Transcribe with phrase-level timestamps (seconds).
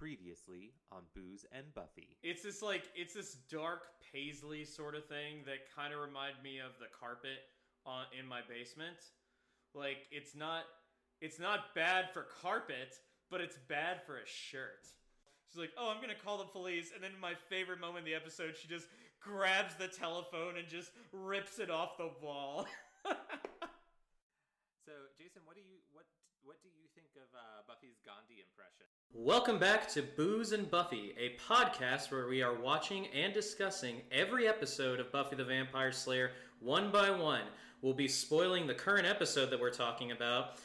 [0.00, 2.16] Previously on Booze and Buffy.
[2.22, 6.58] It's this like it's this dark paisley sort of thing that kind of reminded me
[6.58, 7.44] of the carpet
[7.84, 8.96] on in my basement.
[9.74, 10.64] Like it's not
[11.20, 12.96] it's not bad for carpet,
[13.30, 14.88] but it's bad for a shirt.
[15.52, 18.16] She's like, "Oh, I'm gonna call the police," and then my favorite moment in the
[18.16, 18.86] episode, she just
[19.20, 22.66] grabs the telephone and just rips it off the wall.
[24.90, 26.02] So, Jason, what do you what
[26.42, 28.86] what do you think of uh, Buffy's Gandhi impression?
[29.12, 34.48] Welcome back to Booze and Buffy, a podcast where we are watching and discussing every
[34.48, 37.42] episode of Buffy the Vampire Slayer one by one.
[37.82, 40.56] We'll be spoiling the current episode that we're talking about,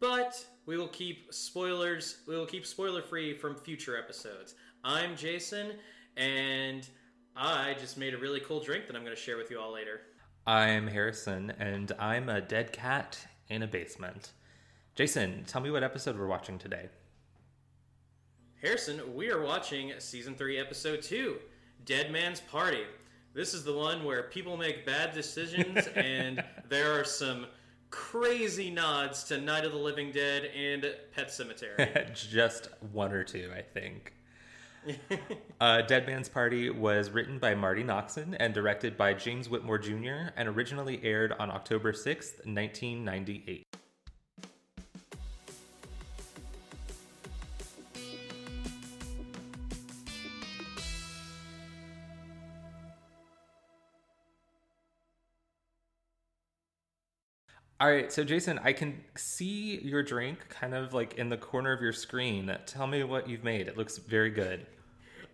[0.00, 4.54] but we will keep spoilers, we will keep spoiler free from future episodes.
[4.82, 5.74] I'm Jason,
[6.16, 6.88] and
[7.36, 9.72] I just made a really cool drink that I'm going to share with you all
[9.72, 10.00] later.
[10.44, 14.32] I'm Harrison, and I'm a dead cat in a basement.
[15.00, 16.90] Jason, tell me what episode we're watching today.
[18.60, 21.38] Harrison, we are watching season 3, episode 2
[21.86, 22.82] Dead Man's Party.
[23.32, 27.46] This is the one where people make bad decisions, and there are some
[27.88, 32.14] crazy nods to Night of the Living Dead and Pet Sematary.
[32.30, 34.12] Just one or two, I think.
[35.62, 40.34] uh, Dead Man's Party was written by Marti Noxon and directed by James Whitmore Jr.
[40.36, 43.64] and originally aired on October 6th, 1998.
[57.80, 61.72] All right, so Jason, I can see your drink kind of like in the corner
[61.72, 62.54] of your screen.
[62.66, 63.68] Tell me what you've made.
[63.68, 64.66] It looks very good.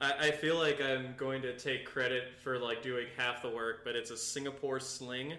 [0.00, 3.80] I, I feel like I'm going to take credit for like doing half the work,
[3.84, 5.34] but it's a Singapore sling.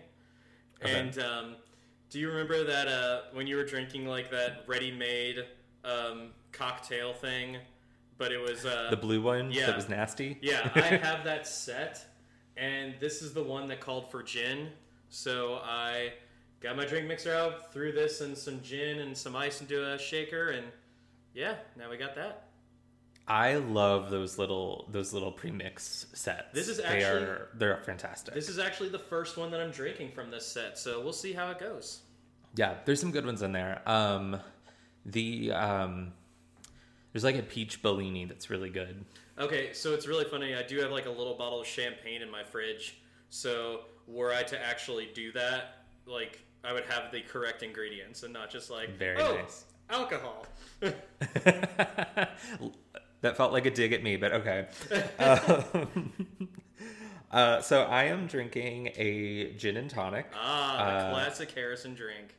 [0.83, 0.99] Okay.
[0.99, 1.55] And um,
[2.09, 5.45] do you remember that uh, when you were drinking like that ready-made
[5.86, 7.55] um, cocktail thing,
[8.17, 9.67] but it was uh, The blue one yeah.
[9.67, 10.39] that was nasty.
[10.42, 12.05] Yeah, I have that set,
[12.58, 14.71] and this is the one that called for gin.
[15.08, 16.11] So I
[16.62, 19.98] got my drink mixer out, threw this and some gin and some ice into a
[19.98, 20.66] shaker, and
[21.34, 22.44] yeah, now we got that.
[23.28, 26.54] I love those little those little premix sets.
[26.54, 28.34] This is they actually- are they're fantastic.
[28.34, 31.34] This is actually the first one that I'm drinking from this set, so we'll see
[31.34, 32.02] how it goes.
[32.56, 33.82] yeah, there's some good ones in there.
[33.86, 34.39] Um,
[35.06, 36.14] the um,
[37.12, 39.04] there's like a peach Bellini that's really good.
[39.38, 40.56] Okay, so it's really funny.
[40.56, 42.98] I do have like a little bottle of champagne in my fridge.
[43.30, 48.34] So were I to actually do that, like I would have the correct ingredients and
[48.34, 49.66] not just like Very oh, nice.
[49.90, 50.45] alcohol.
[50.82, 52.38] that
[53.36, 54.68] felt like a dig at me, but okay.
[55.20, 56.12] Um,
[57.32, 60.28] uh, so I am drinking a gin and tonic.
[60.36, 62.36] ah, Uh, classic Harrison drink.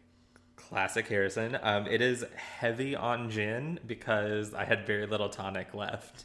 [0.56, 1.58] Classic Harrison.
[1.62, 6.24] Um, it is heavy on gin because I had very little tonic left.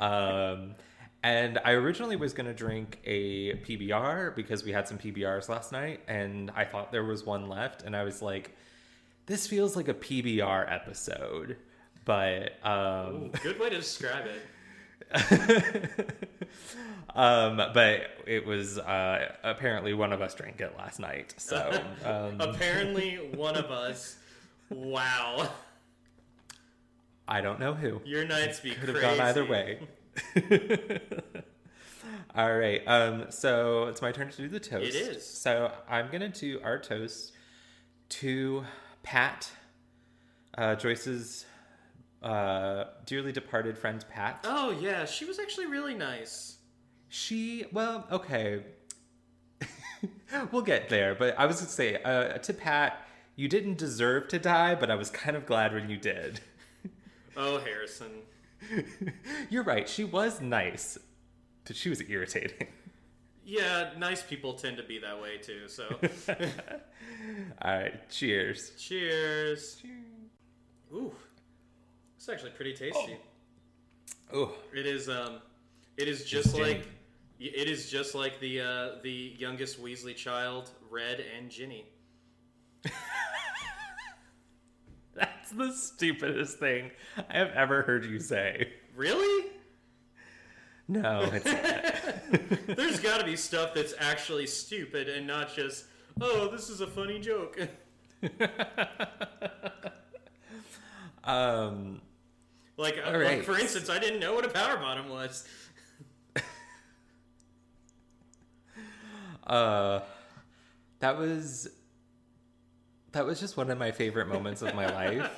[0.00, 0.74] um,
[1.26, 5.72] and I originally was going to drink a PBR because we had some PBRs last
[5.72, 8.56] night, and I thought there was one left, and I was like,
[9.26, 11.56] "This feels like a PBR episode."
[12.04, 15.12] But um, Ooh, good way to describe it.
[17.16, 21.34] um, but it was uh, apparently one of us drank it last night.
[21.38, 24.16] So um, Apparently, one of us.
[24.70, 25.48] Wow,
[27.26, 28.00] I don't know who.
[28.04, 29.80] your nights be Could have gone either way.
[32.34, 32.82] All right.
[32.86, 34.94] Um, so it's my turn to do the toast.
[34.94, 35.24] It is.
[35.26, 37.32] So I'm gonna do our toast
[38.08, 38.64] to
[39.02, 39.50] Pat,
[40.56, 41.46] uh, Joyce's
[42.22, 44.40] uh, dearly departed friend Pat.
[44.44, 46.58] Oh yeah, she was actually really nice.
[47.08, 48.62] She, well, okay.
[50.52, 53.06] we'll get there, but I was gonna say uh, to Pat,
[53.36, 56.40] you didn't deserve to die, but I was kind of glad when you did.
[57.38, 58.22] Oh Harrison.
[59.50, 59.88] You're right.
[59.88, 60.98] She was nice,
[61.64, 62.68] but she was irritating.
[63.44, 65.68] Yeah, nice people tend to be that way too.
[65.68, 65.84] So,
[67.62, 68.10] All right.
[68.10, 68.72] Cheers.
[68.78, 69.80] cheers.
[70.92, 71.12] Ooh,
[72.16, 73.16] it's actually pretty tasty.
[74.32, 75.08] Oh, It is.
[75.08, 75.38] Um,
[75.96, 76.74] it is just Ginny.
[76.74, 76.88] like.
[77.38, 81.84] It is just like the uh, the youngest Weasley child, Red and Ginny.
[85.18, 86.90] that's the stupidest thing
[87.30, 88.72] I have ever heard you say.
[88.94, 89.50] Really?
[90.88, 91.26] No.
[92.66, 95.86] There's got to be stuff that's actually stupid and not just,
[96.20, 97.58] oh, this is a funny joke.
[101.24, 102.02] um,
[102.76, 103.38] like, uh, right.
[103.38, 105.48] like for instance, I didn't know what a power bottom was.
[109.46, 110.00] uh,
[111.00, 111.68] that was
[113.16, 115.30] that was just one of my favorite moments of my life.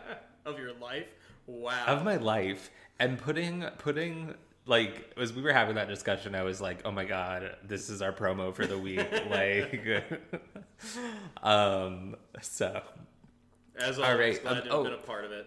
[0.44, 1.06] of your life.
[1.46, 1.86] Wow.
[1.86, 4.34] of my life and putting putting
[4.66, 8.02] like as we were having that discussion, I was like, oh my god, this is
[8.02, 9.06] our promo for the week.
[9.30, 10.04] like,
[11.42, 12.82] um, so
[13.78, 14.96] As All always, right, glad um, to have been oh.
[14.96, 15.46] a part of it.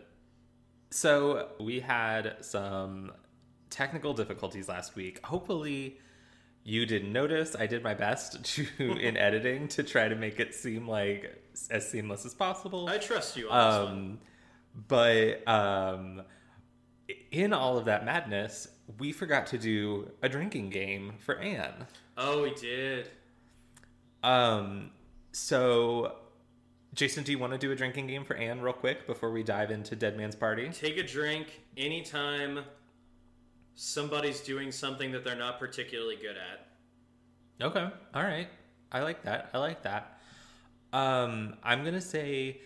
[0.90, 3.12] So we had some
[3.70, 5.26] technical difficulties last week.
[5.26, 6.00] Hopefully,
[6.64, 7.56] you didn't notice.
[7.58, 11.90] I did my best to in editing to try to make it seem like as
[11.90, 12.88] seamless as possible.
[12.88, 13.98] I trust you on this one.
[13.98, 14.20] Um,
[14.88, 16.22] but um,
[17.32, 18.68] in all of that madness,
[18.98, 21.88] we forgot to do a drinking game for Anne.
[22.18, 23.10] Oh, we did.
[24.24, 24.92] Um,
[25.32, 26.16] so.
[26.94, 29.42] Jason, do you want to do a drinking game for Anne real quick before we
[29.42, 30.70] dive into Dead Man's Party?
[30.70, 32.60] Take a drink anytime
[33.76, 36.68] somebody's doing something that they're not particularly good at.
[37.66, 37.90] Okay.
[38.14, 38.48] All right.
[38.92, 39.50] I like that.
[39.54, 40.20] I like that.
[40.92, 42.62] Um, I'm gonna say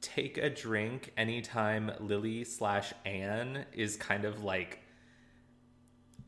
[0.00, 4.80] take a drink anytime Lily slash Anne is kind of like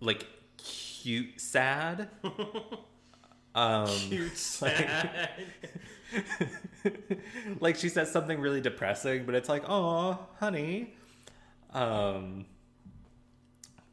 [0.00, 0.26] like
[0.56, 2.08] cute sad.
[3.54, 5.30] um Cute, sad.
[7.60, 10.94] like she says something really depressing, but it's like, oh, honey.
[11.72, 12.46] Um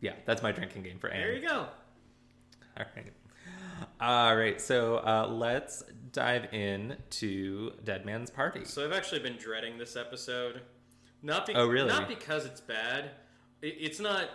[0.02, 1.22] Yeah, that's my drinking game for Anne.
[1.22, 1.68] there you go.
[2.78, 3.14] All right.
[4.00, 4.60] All right.
[4.60, 8.66] So uh, let's dive in to Dead Man's Party.
[8.66, 10.62] So I've actually been dreading this episode.
[11.22, 11.88] Not be- Oh, really?
[11.90, 13.12] Not because it's bad.
[13.62, 14.30] It, it's not.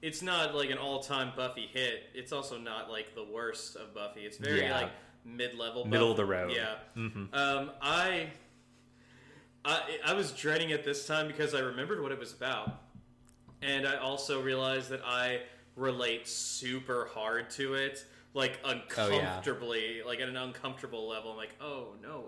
[0.00, 2.04] It's not like an all-time Buffy hit.
[2.14, 4.22] It's also not like the worst of Buffy.
[4.22, 4.80] It's very Yeah.
[4.80, 4.90] like
[5.24, 6.22] mid-level, Middle Buffy.
[6.22, 6.52] of the road.
[6.56, 6.74] Yeah.
[6.96, 7.32] Mhm.
[7.34, 8.30] Um, I,
[9.64, 12.80] I I was dreading it this time because I remembered what it was about,
[13.62, 15.40] and I also realized that I
[15.76, 18.04] relate super hard to it,
[18.34, 18.74] like Oh, yeah.
[18.80, 21.30] uncomfortably, like at an uncomfortable level.
[21.30, 22.24] I'm like, oh no.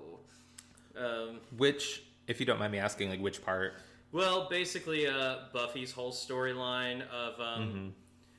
[0.97, 3.75] Um, Which, if you don't mind me asking, like which part?
[4.13, 7.93] well, basically, uh, Buffy's whole storyline of um,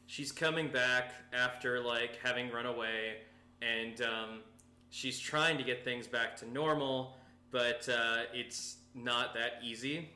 [0.05, 3.17] she's coming back after like having run away,
[3.61, 4.39] and um,
[4.89, 7.17] she's trying to get things back to normal,
[7.51, 10.07] but uh, it's not that easy.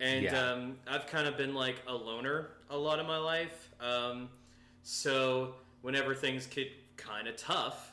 [0.00, 0.50] And Yeah.
[0.50, 4.30] um, I've kind of been like a loner a lot of my life, um,
[4.82, 7.92] so whenever things get kind of tough,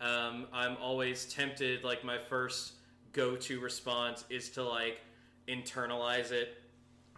[0.00, 1.82] um, I'm always tempted.
[1.82, 2.74] Like my first
[3.12, 5.00] go-to response is to like
[5.48, 6.62] internalize it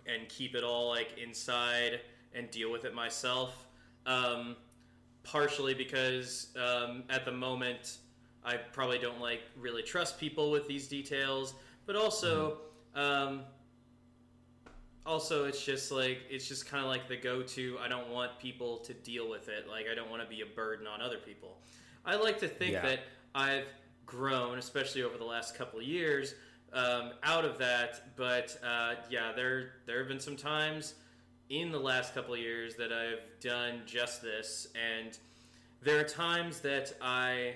[0.06, 2.00] and keep it all like inside
[2.34, 3.66] and deal with it myself.
[4.06, 4.56] Um,
[5.22, 7.98] partially because um, at the moment
[8.42, 11.54] I probably don't like really trust people with these details,
[11.84, 12.58] but also.
[12.94, 13.42] Um,
[15.10, 17.76] also, it's just like it's just kind of like the go-to.
[17.82, 19.68] I don't want people to deal with it.
[19.68, 21.58] Like I don't want to be a burden on other people.
[22.06, 22.82] I like to think Yeah.
[22.82, 23.00] that
[23.34, 23.66] I've
[24.06, 26.34] grown, especially over the last couple of years,
[26.72, 28.16] um, out of that.
[28.16, 30.94] But uh, yeah, there there have been some times
[31.48, 35.18] in the last couple of years that I've done just this, and
[35.82, 37.54] there are times that I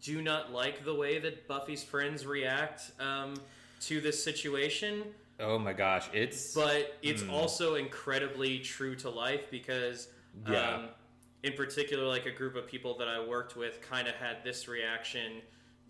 [0.00, 3.34] do not like the way that Buffy's friends react um,
[3.80, 5.02] to this situation
[5.38, 7.30] Oh my gosh, it's but it's Hmm.
[7.30, 10.08] also incredibly true to life because
[10.48, 10.76] Yeah.
[10.76, 10.88] um,
[11.42, 14.66] in particular like a group of people that i worked with kind of had this
[14.68, 15.40] reaction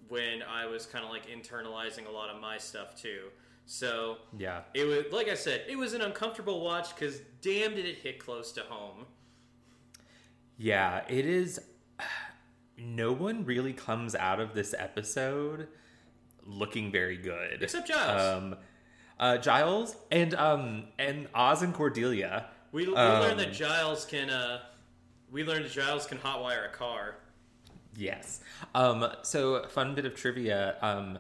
[0.09, 3.29] when i was kind of like internalizing a lot of my stuff too
[3.65, 4.63] so yeah.
[4.75, 8.19] it was like i said it was an uncomfortable watch because damn did it hit
[8.19, 9.07] close to home
[10.59, 11.61] Yeah, it is.
[12.79, 15.69] No one really comes out of this episode
[16.45, 18.57] looking very good, except giles um,
[19.19, 22.47] uh, Giles and um and Oz and Cordelia.
[22.73, 24.61] we, we um, learned that giles can uh,
[25.31, 27.17] we learned that giles can hotwire a car
[27.97, 28.41] Yes.
[28.75, 30.77] Um, so fun bit of trivia.
[30.83, 31.19] Um,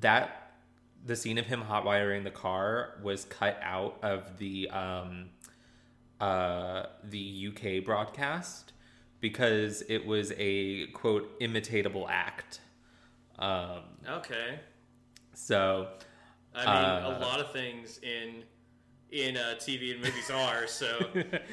[0.00, 0.52] that
[1.04, 5.30] the scene of him hotwiring the car was cut out of the um,
[6.20, 8.72] uh, the UK broadcast
[9.20, 12.60] because it was a quote imitatable act.
[13.38, 14.58] Um, okay
[15.32, 15.86] so
[16.54, 18.42] i mean Uh, a lot of things in
[19.10, 20.98] in uh, tv and movies are so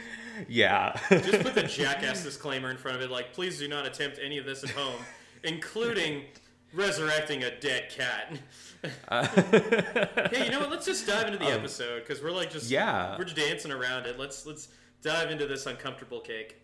[0.50, 4.20] yeah, Just put the jackass disclaimer in front of it, like, please do not attempt
[4.22, 5.00] any of this at home,
[5.44, 6.26] including
[6.74, 8.34] resurrecting a dead cat.
[9.12, 10.70] hey, you know what?
[10.72, 13.18] Let's just dive into the Um, episode because we're like just yeah.
[13.18, 14.20] we're just dancing around it.
[14.20, 14.68] Let's let's
[15.02, 16.62] dive into this uncomfortable cake.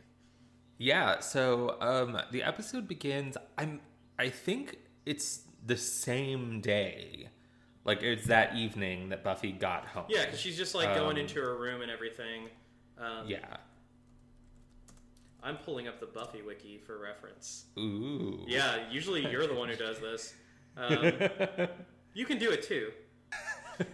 [0.78, 3.82] Yeah, so um the episode begins I'm
[4.20, 7.30] I think it's the same day.
[7.84, 10.06] Like it's that evening that Buffy got home.
[10.10, 12.50] Yeah, because she's just like going Um, into her room and everything.
[12.98, 13.58] Um, Yeah.
[15.44, 17.66] I'm pulling up the Buffy wiki for reference.
[17.78, 18.46] Ooh.
[18.48, 20.36] Yeah, usually you're the one who does this.
[20.78, 21.14] Um,
[22.14, 22.92] you can do it too.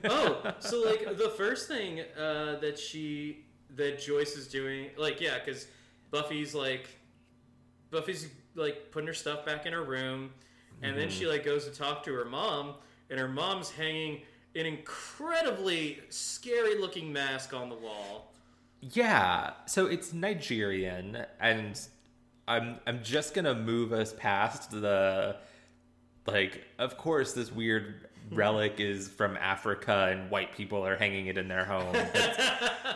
[0.03, 5.39] oh, so like the first thing uh, that she that Joyce is doing, like yeah,
[5.43, 5.67] because
[6.11, 6.89] Buffy's like
[7.91, 10.31] Buffy's like putting her stuff back in her room,
[10.81, 12.75] and then she like goes to talk to her mom,
[13.09, 14.21] and her mom's hanging
[14.55, 18.33] an incredibly scary looking mask on the wall.
[18.81, 21.79] Yeah, so it's Nigerian, and
[22.47, 25.37] I'm I'm just gonna move us past the
[26.25, 26.63] like.
[26.77, 28.35] Of course, this weird hmm.
[28.35, 31.95] relic is from Africa, and white people are hanging it in their home.
[31.95, 32.95] oh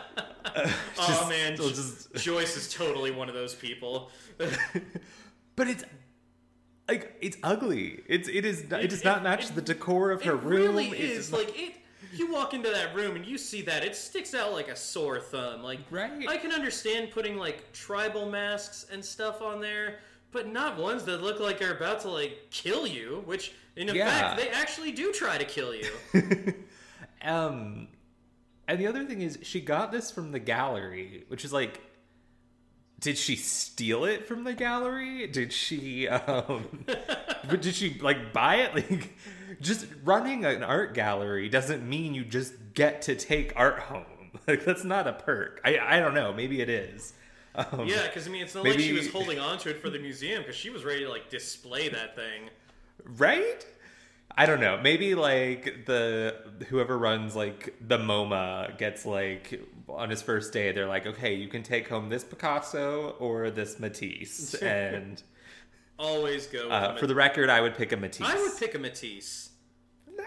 [0.96, 4.10] Just- man, just- Joyce is totally one of those people.
[5.56, 5.84] but it's
[6.92, 8.02] like it's ugly.
[8.06, 10.74] It's it is it, It- does not match it- the decor of her it room.
[10.76, 11.74] really is not- like it.
[12.14, 15.18] You walk into that room and you see that it sticks out like a sore
[15.20, 15.62] thumb.
[15.62, 16.28] Like Right.
[16.28, 21.22] I can understand putting like tribal masks and stuff on there, but not ones that
[21.22, 23.22] look like they're about to like kill you.
[23.24, 24.10] Which in Yeah.
[24.10, 25.90] fact they actually do try to kill you.
[27.24, 27.88] Um,
[28.66, 31.80] and the other thing is, she got this from the gallery, which is like,
[33.02, 35.26] did she steal it from the gallery?
[35.26, 38.74] Did she, um, but did she like buy it?
[38.74, 39.14] Like,
[39.60, 44.06] just running an art gallery doesn't mean you just get to take art home.
[44.48, 45.60] Like, that's not a perk.
[45.62, 46.32] I I don't know.
[46.32, 47.12] Maybe it is.
[47.54, 49.90] Um, yeah, because I mean it's not like she was holding on to it for
[49.90, 52.48] the museum because she was ready to like display that thing.
[53.18, 53.66] right
[54.36, 56.34] i don't know maybe like the
[56.68, 61.48] whoever runs like the moma gets like on his first day they're like okay you
[61.48, 65.22] can take home this picasso or this matisse and
[65.98, 66.64] Always go.
[66.64, 69.50] With uh, for the record i would pick a matisse I would pick a Matisse.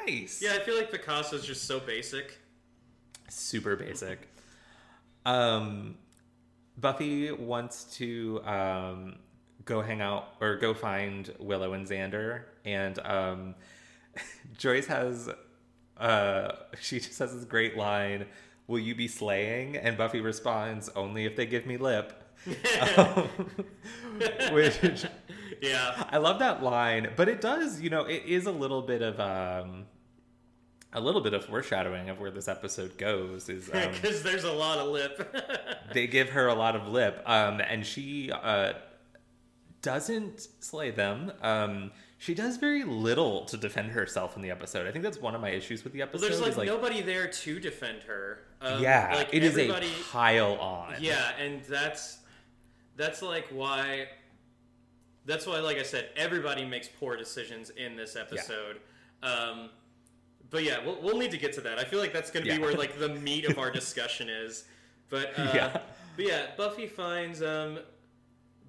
[0.05, 2.37] nice Yeah, I feel like Picasso's just so basic.
[3.29, 4.27] super basic
[5.25, 5.95] um
[6.77, 9.15] buffy wants to um
[9.65, 13.55] go hang out or go find willow and xander and um
[14.57, 15.29] joyce has
[15.97, 18.25] uh she just has this great line
[18.67, 22.21] will you be slaying and buffy responds only if they give me lip
[22.97, 23.27] um,
[24.51, 25.05] which
[25.61, 26.03] Yeah.
[26.11, 29.19] I love that line, but it does, you know, it is a little bit of
[29.19, 29.85] um
[30.93, 34.51] a little bit of foreshadowing of where this episode goes is um, Because there's a
[34.51, 35.35] lot of lip.
[35.93, 38.73] they give her a lot of lip um and she uh
[39.81, 41.31] doesn't slay them.
[41.41, 41.91] Um
[42.25, 44.87] she does very little to defend herself in the episode.
[44.87, 46.27] I think that's one of my issues with the well, episode.
[46.27, 48.39] there's like, like nobody there to defend her.
[48.61, 49.71] Um, yeah, like it is a
[50.11, 50.95] pile on.
[50.99, 52.17] Yeah, and that's
[52.95, 54.07] that's like why.
[55.25, 58.79] That's why, like I said, everybody makes poor decisions in this episode.
[59.21, 59.69] Um,
[60.49, 61.77] but yeah, we'll, we'll need to get to that.
[61.77, 62.57] I feel like that's going to Yeah.
[62.57, 64.65] be where like the meat of our discussion is.
[65.09, 65.77] But uh, Yeah.
[66.15, 67.79] but yeah, Buffy finds um,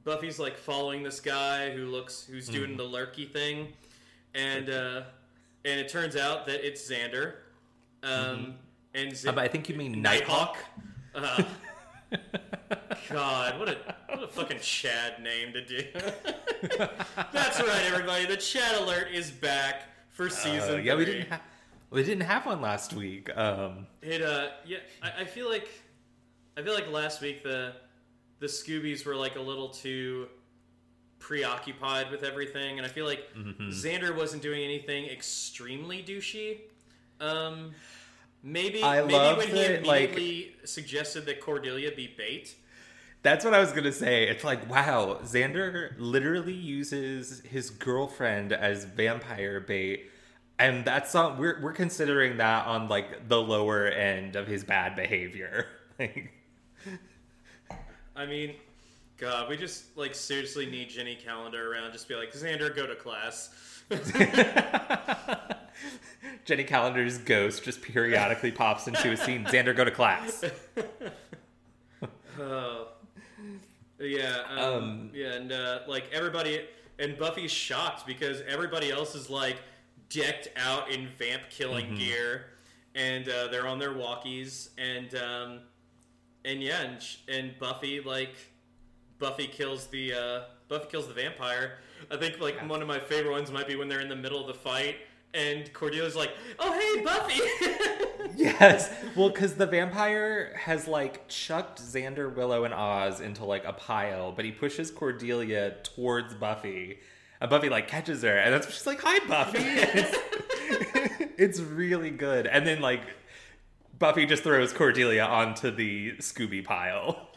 [0.06, 2.76] Buffy's like following this guy who looks who's doing Mm-hmm.
[2.78, 3.68] the lurky thing,
[4.34, 5.02] and uh,
[5.64, 7.34] and it turns out that it's Xander.
[8.02, 8.54] Um,
[8.94, 10.56] And Uh, but I think you mean Nighthawk.
[11.14, 11.42] Uh,
[13.10, 13.76] God, what a
[14.08, 15.82] what a fucking Chad name to do.
[17.32, 18.26] That's right, everybody.
[18.26, 20.84] The Chad alert is back for Uh, season.
[20.84, 21.14] yeah, we three.
[21.14, 21.40] didn't ha-
[21.90, 23.36] we didn't have one last week.
[23.36, 25.68] Um It uh yeah, I, I feel like
[26.56, 27.74] I feel like last week the
[28.38, 30.28] the Scoobies were like a little too
[31.18, 33.68] preoccupied with everything, and I feel like Mm-hmm.
[33.70, 36.58] Xander wasn't doing anything extremely douchey.
[37.20, 37.72] Um,
[38.42, 42.54] maybe I maybe when he that, like- immediately suggested that Cordelia be bait.
[43.22, 44.28] That's what I was gonna say.
[44.28, 50.10] It's like, wow, Xander literally uses his girlfriend as vampire bait,
[50.60, 54.94] and that's not We're we're considering that on like the lower end of his bad
[54.94, 55.66] behavior.
[55.98, 56.30] Like,
[58.16, 58.54] I mean,
[59.18, 61.92] God, we just like seriously need Jenny Calendar around.
[61.92, 63.50] Just be like, Xander, go to class.
[66.44, 69.44] Jenny Calendar's ghost just periodically pops into a scene.
[69.44, 70.44] Xander, go to class.
[72.40, 72.88] Oh.
[73.98, 76.60] Yeah, um, Um, yeah, and uh, like everybody,
[76.98, 79.56] and Buffy's shocked because everybody else is like
[80.10, 81.96] decked out in vamp killing Mm-hmm.
[81.96, 82.44] gear,
[82.94, 85.60] and uh, they're on their walkies, and um,
[86.46, 88.34] and yeah, and, sh- and Buffy like
[89.18, 91.78] Buffy kills the uh, Buffy kills the vampire.
[92.10, 94.40] I think like one of my favorite ones might be when they're in the middle
[94.40, 94.96] of the fight.
[95.34, 97.40] And Cordelia's like, "Oh hey, Buffy!"
[98.36, 98.92] Yes.
[99.14, 104.32] Well, because the vampire has like chucked Xander, Willow, and Oz into like a pile,
[104.32, 106.98] but he pushes Cordelia towards Buffy.
[107.40, 110.18] And Buffy like catches her, and that's she's like, "Hi, Buffy." It's,
[111.38, 112.46] it's really good.
[112.46, 113.02] And then like
[113.98, 117.28] Buffy just throws Cordelia onto the Scooby pile.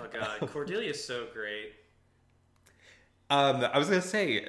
[0.00, 1.72] oh god, Cordelia's so great.
[3.30, 4.46] Um, I was gonna say,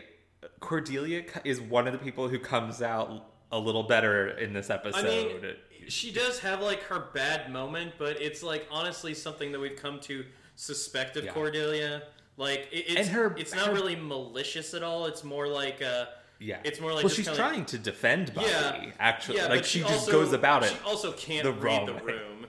[0.60, 5.00] Cordelia is one of the people who comes out a little better in this episode.
[5.06, 5.56] I mean,
[5.88, 10.00] she does have like her bad moment, but it's like honestly something that we've come
[10.02, 11.32] to suspect of Yeah.
[11.34, 12.04] Cordelia.
[12.38, 15.06] Like it, it's her- it's not her- really malicious at all.
[15.06, 16.06] It's more like uh,
[16.44, 18.50] yeah, it's more like well, she's trying to defend Buffy.
[18.50, 18.92] Yeah.
[19.00, 20.72] actually, yeah, like she, she, just also, goes about it.
[20.72, 22.48] She also can't the read the room.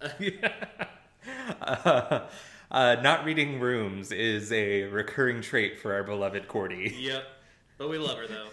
[1.60, 2.20] uh,
[2.70, 6.94] uh, not reading rooms is a recurring trait for our beloved Cordy.
[6.98, 7.24] Yep,
[7.76, 8.48] but we love her though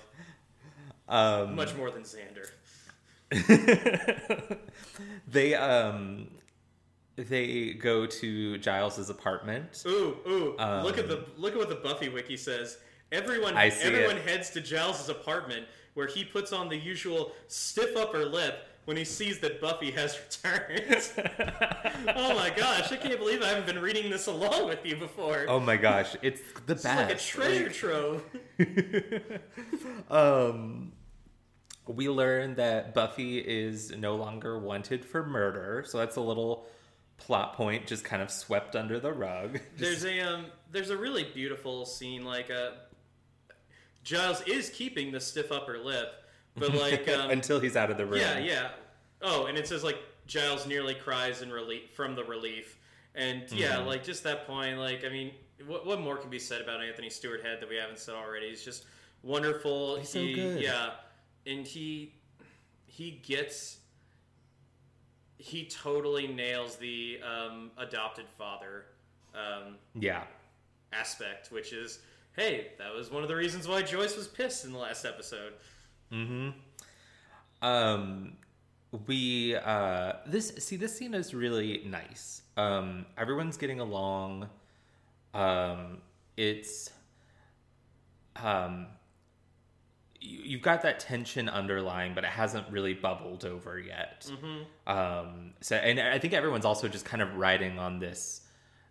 [1.08, 2.50] Um, much more than Xander.
[5.28, 6.28] they um
[7.16, 9.84] they go to Giles's apartment.
[9.88, 10.56] Ooh, ooh!
[10.60, 12.78] Um, look at the look at what the Buffy wiki says.
[13.12, 14.28] Everyone, I see everyone it.
[14.28, 19.04] heads to Giles's apartment where he puts on the usual stiff upper lip when he
[19.04, 21.10] sees that Buffy has returned.
[22.16, 22.92] oh my gosh!
[22.92, 25.46] I can't believe I haven't been reading this along with you before.
[25.48, 27.10] Oh my gosh, it's the it's best.
[27.10, 28.24] like a treasure trove.
[30.10, 30.94] um,
[31.88, 36.68] we learn that Buffy is no longer wanted for murder, so that's a little
[37.18, 39.60] plot point just kind of swept under the rug.
[39.78, 42.72] There's a um, there's a really beautiful scene like uh,
[44.04, 46.14] Giles is keeping the stiff upper lip,
[46.56, 48.20] but like um, until he's out of the room.
[48.20, 48.70] Yeah, yeah.
[49.22, 52.80] Oh, and it says like Giles nearly cries in relief from the relief,
[53.16, 53.88] and yeah, Mm-hmm.
[53.88, 54.78] like just that point.
[54.80, 55.32] Like, I mean,
[55.68, 58.50] what what more can be said about Anthony Stewart Head that we haven't said already?
[58.50, 58.86] He's just
[59.24, 59.98] wonderful.
[59.98, 60.62] He's so good.
[60.62, 60.92] Yeah,
[61.46, 62.16] and he
[62.88, 63.78] he gets
[65.38, 68.86] he totally nails the um, adopted father
[69.34, 70.24] um, Yeah.
[70.94, 72.00] aspect, which is.
[72.36, 75.54] Hey, that was one of the reasons why Joyce was pissed in the last episode.
[77.62, 78.34] Um,
[79.08, 82.42] we uh, this see this scene is really nice.
[82.58, 84.50] Um, everyone's getting along.
[85.34, 86.00] Um,
[86.38, 86.90] it's
[88.38, 88.88] um,
[90.20, 94.30] you, you've got that tension underlying, but it hasn't really bubbled over yet.
[94.88, 98.42] Um, so, and I think everyone's also just kind of riding on this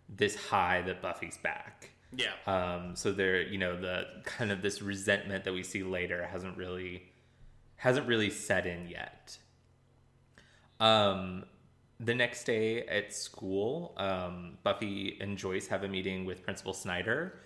[0.09, 1.90] this high that Buffy's back.
[2.15, 2.31] Yeah.
[2.45, 6.57] Um, so there, you know, the kind of this resentment that we see later hasn't
[6.57, 7.03] really
[7.77, 9.37] hasn't really set in yet.
[10.79, 11.45] Um,
[11.99, 17.39] the next day at school, um, Buffy and Joyce have a meeting with Principal Snyder,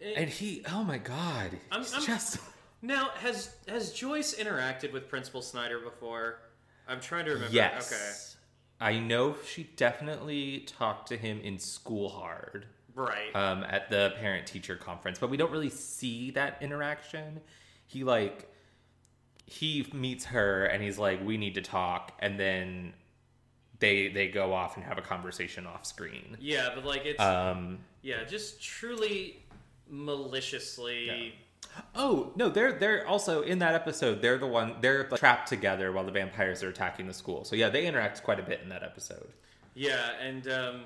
[0.00, 2.38] and he, oh my god, I'm- he's I'm- just
[2.80, 6.38] Now, has has Joyce interacted with Principal Snyder before?
[6.86, 7.54] I'm trying to remember.
[7.54, 8.36] yes.
[8.80, 12.66] I know she definitely talked to him in School Hard.
[12.98, 13.34] Right.
[13.34, 17.40] um, at the parent teacher conference, but we don't really see that interaction.
[17.86, 18.52] He like
[19.46, 22.92] he meets her and he's like, "We need to talk," and then
[23.78, 26.36] they they go off and have a conversation off screen.
[26.40, 29.42] yeah, but like it's Um, yeah, just truly
[29.88, 31.34] maliciously.
[31.94, 34.20] oh no, they're they're also in that episode.
[34.20, 37.44] They're the one they're like, trapped together while the vampires are attacking the school.
[37.44, 39.28] So yeah, they interact quite a bit in that episode.
[39.74, 40.80] Yeah, and um,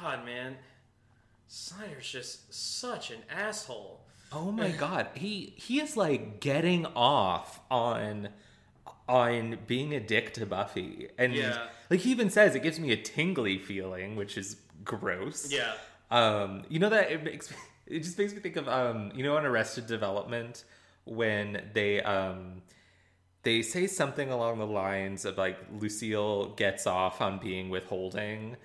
[0.00, 0.56] God, man,
[1.48, 4.00] Snyder's just such an asshole.
[4.32, 8.28] Oh my god, he he is like getting off on
[9.08, 11.68] on being a dick to Buffy, and Yeah.
[11.90, 15.50] like he even says it gives me a tingly feeling, which is gross.
[15.52, 15.74] Yeah.
[16.10, 17.52] Um, you know that it makes
[17.86, 20.64] it just makes me think of um, you know, on Arrested Development
[21.04, 22.62] when they um
[23.44, 28.56] they say something along the lines of like Lucille gets off on being withholding.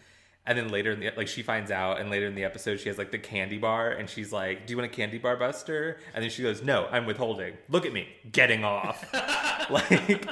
[0.51, 2.89] And then later in the like she finds out, and later in the episode she
[2.89, 5.97] has like the candy bar, and she's like, "Do you want a candy bar, Buster?"
[6.13, 7.53] And then she goes, "No, I'm withholding.
[7.69, 9.05] Look at me, getting off."
[9.69, 10.27] like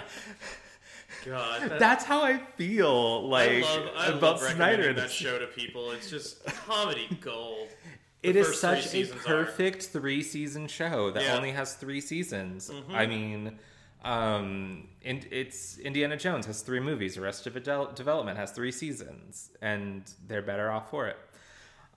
[1.26, 4.94] God, that, that's how I feel like I love I about love Snyder.
[4.94, 5.92] that show to people.
[5.92, 7.70] It's just comedy gold.
[8.22, 9.46] It is such a seasons are.
[9.46, 11.30] perfect three season show that Yeah.
[11.30, 11.38] Mm-hmm.
[11.38, 12.70] only has three seasons.
[12.92, 13.58] I mean,
[14.04, 17.18] um, and it's Indiana Jones has three movies.
[17.18, 21.18] Arrested Devel- Development has three seasons, and they're better off for it.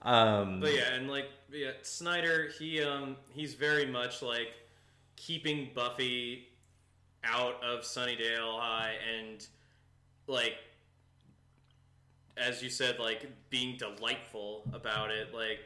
[0.01, 4.49] Um, But yeah, and like yeah, Snyder, he um he's very much like
[5.15, 6.49] keeping Buffy
[7.23, 9.45] out of Sunnydale High and
[10.27, 10.55] like
[12.35, 15.33] as you said, like being delightful about it.
[15.33, 15.59] Like,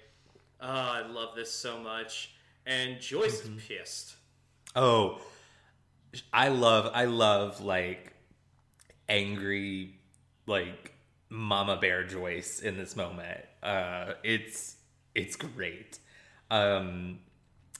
[0.61, 2.31] oh, I love this so much.
[2.65, 3.57] And Joyce Mm-hmm.
[3.57, 4.15] is pissed.
[4.75, 5.21] Oh,
[6.33, 8.13] I love, I love like
[9.09, 9.95] angry,
[10.45, 10.93] like
[11.29, 13.41] Mama Bear Joyce in this moment.
[13.63, 14.75] Uh, it's
[15.15, 15.99] it's great.
[16.51, 17.19] Um,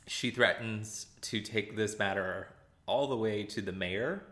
[0.08, 2.48] she threatens to take this matter
[2.86, 4.24] all the way to the mayor.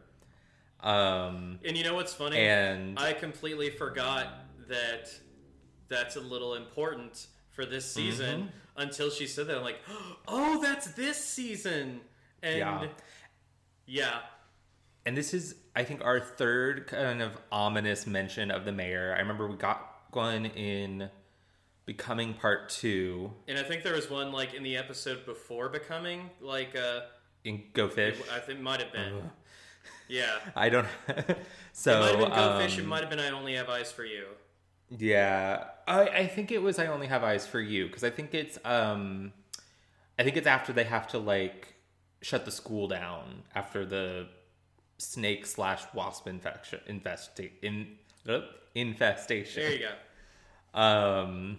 [0.81, 2.37] Um, And you know what's funny?
[2.37, 4.27] and I completely forgot
[4.69, 5.09] that
[5.87, 8.81] that's a little important for this season Mm-hmm.
[8.81, 9.57] until she said that.
[9.57, 9.79] I'm like,
[10.27, 12.01] oh, that's this season.
[12.43, 12.87] And Yeah.
[13.85, 14.19] Yeah.
[15.05, 19.13] And this is, I think, our third kind of ominous mention of the mayor.
[19.15, 21.09] I remember we got one in
[21.85, 26.29] Becoming Part Two And I think there was one like in the episode before becoming,
[26.41, 27.01] like uh
[27.43, 28.17] in Go Fish.
[28.33, 29.29] I think it might have been.
[30.07, 30.37] Yeah.
[30.55, 30.87] I don't.
[31.73, 33.69] so It might have been Go Fish, it um, might have been I Only Have
[33.69, 34.25] Eyes for You.
[34.89, 38.33] Yeah, I, I think it was I only have eyes for you because I think
[38.33, 39.33] it's um,
[40.19, 41.74] I think it's after they have to like
[42.25, 44.25] shut the school down after the
[44.97, 46.79] snake slash wasp infection
[47.61, 47.87] in
[48.27, 48.39] uh,
[48.73, 49.61] infestation.
[49.61, 49.85] There you
[50.73, 50.79] go.
[50.79, 51.57] Um,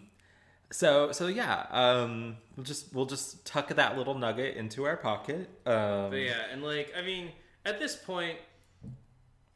[0.73, 5.49] so so yeah, um, we'll just we'll just tuck that little nugget into our pocket.
[5.65, 7.31] Um, But yeah, and like I mean,
[7.65, 8.37] at this point,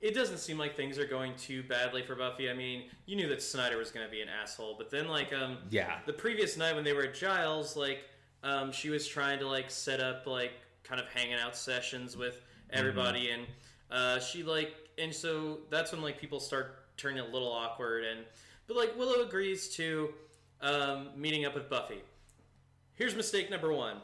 [0.00, 2.48] it doesn't seem like things are going too badly for Buffy.
[2.48, 5.32] I mean, you knew that Snyder was going to be an asshole, but then like
[5.32, 8.04] um yeah, the previous night when they were at Giles, like
[8.44, 10.52] um she was trying to like set up like
[10.90, 13.46] kind of hanging out sessions with everybody, and
[13.92, 18.20] uh, she like and so that's when like people start turning a little awkward, and
[18.66, 20.12] but like Willow agrees to
[20.60, 22.00] um, meeting up with Buffy.
[22.94, 23.98] Here's mistake number one.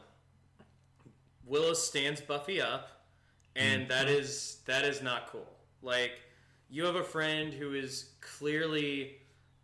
[1.45, 2.89] Willow stands Buffy up,
[3.57, 5.47] and that is that is not cool.
[5.81, 6.13] Like
[6.69, 9.17] you have a friend who is clearly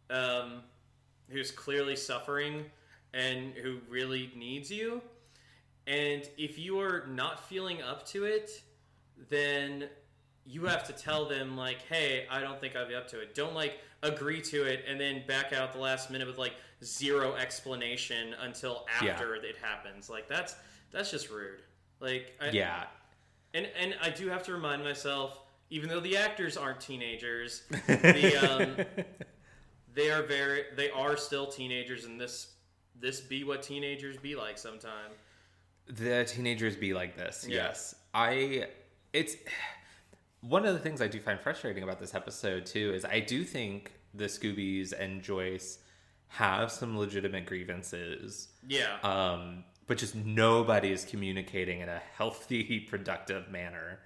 [0.10, 0.62] um,
[1.30, 2.66] who's clearly suffering
[3.14, 5.02] and who really needs you.
[5.88, 8.62] And if you are not feeling up to it,
[9.30, 9.90] then
[10.46, 13.36] you have to tell them like, "Hey, I don't think I'll be up to it."
[13.36, 17.36] Don't like agree to it and then back out the last minute with like zero
[17.36, 19.12] explanation until Yeah.
[19.14, 20.10] after it happens.
[20.10, 20.56] Like that's
[20.92, 21.62] that's just rude.
[22.00, 22.86] Like I, yeah.
[23.54, 28.38] and and I do have to remind myself, even though the actors aren't teenagers, the
[28.38, 29.04] um,
[29.94, 32.54] they are very they are still teenagers, and this
[33.00, 35.12] this be what teenagers be like sometime.
[35.88, 37.56] The teenagers be like this Yeah.
[37.66, 38.68] yes i
[39.12, 39.36] it's
[40.42, 43.44] one of the things i do find frustrating about this episode too is i do
[43.44, 45.80] think the scoobies and joyce
[46.28, 53.50] have some legitimate grievances Yeah, um but just nobody is communicating in a healthy productive
[53.50, 54.00] manner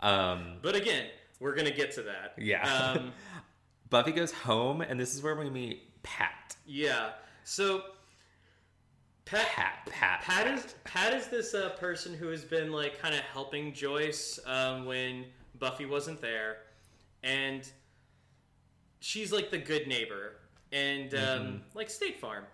[0.00, 1.06] um but again,
[1.40, 2.34] we're gonna get to that.
[2.38, 3.12] yeah Um,
[3.90, 7.10] buffy goes home and this is where we meet pat yeah.
[7.44, 7.82] So
[9.24, 9.86] Pat pat.
[9.86, 10.20] Pat.
[10.22, 14.38] Pat is Pat is this uh, person who has been like kind of helping Joyce
[14.46, 15.24] um, when
[15.58, 16.58] Buffy wasn't there,
[17.22, 17.68] and
[19.00, 20.36] she's like the good neighbor,
[20.72, 22.44] and um, like State Farm,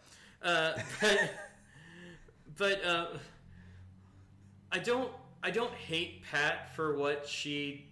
[0.42, 1.30] uh, but
[2.56, 3.06] but uh,
[4.70, 5.10] I don't
[5.42, 7.86] I don't hate Pat for what she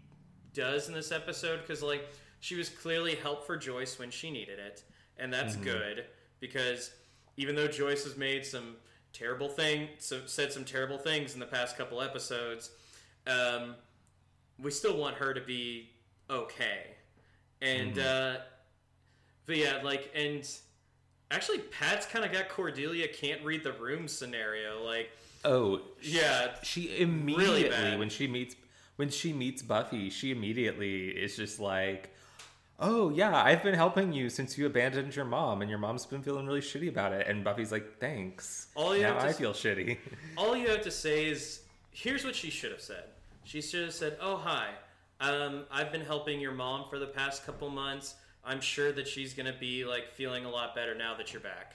[0.55, 4.61] does in this episode because like she was clearly help for Joyce when she needed
[4.61, 4.85] it,
[5.19, 6.05] and that's good
[6.39, 6.93] because
[7.39, 8.75] even though Joyce has made some
[9.13, 12.73] terrible thing, so, said some terrible things in the past couple episodes,
[13.29, 13.77] um,
[14.61, 15.89] we still want her to be
[16.29, 16.97] okay.
[17.63, 18.39] And uh,
[19.47, 20.47] but yeah, like and
[21.31, 24.85] actually, Pat's kind of got Cordelia can't read the room scenario.
[24.85, 25.11] Like,
[25.45, 28.01] oh yeah, she immediately bad.
[28.01, 28.57] when she meets
[28.97, 32.13] when she meets Buffy, she immediately is just like,
[32.79, 36.23] "Oh yeah, I've been helping you since you abandoned your mom, and your mom's been
[36.23, 38.69] feeling really shitty about it." And Buffy's like, "Thanks.
[38.75, 39.99] All you now have to I feel shitty."
[40.37, 43.05] all you have to say is here's what she should have said
[43.43, 44.69] she should have said oh hi
[45.21, 48.15] um, i've been helping your mom for the past couple months
[48.45, 51.41] i'm sure that she's going to be like feeling a lot better now that you're
[51.43, 51.75] back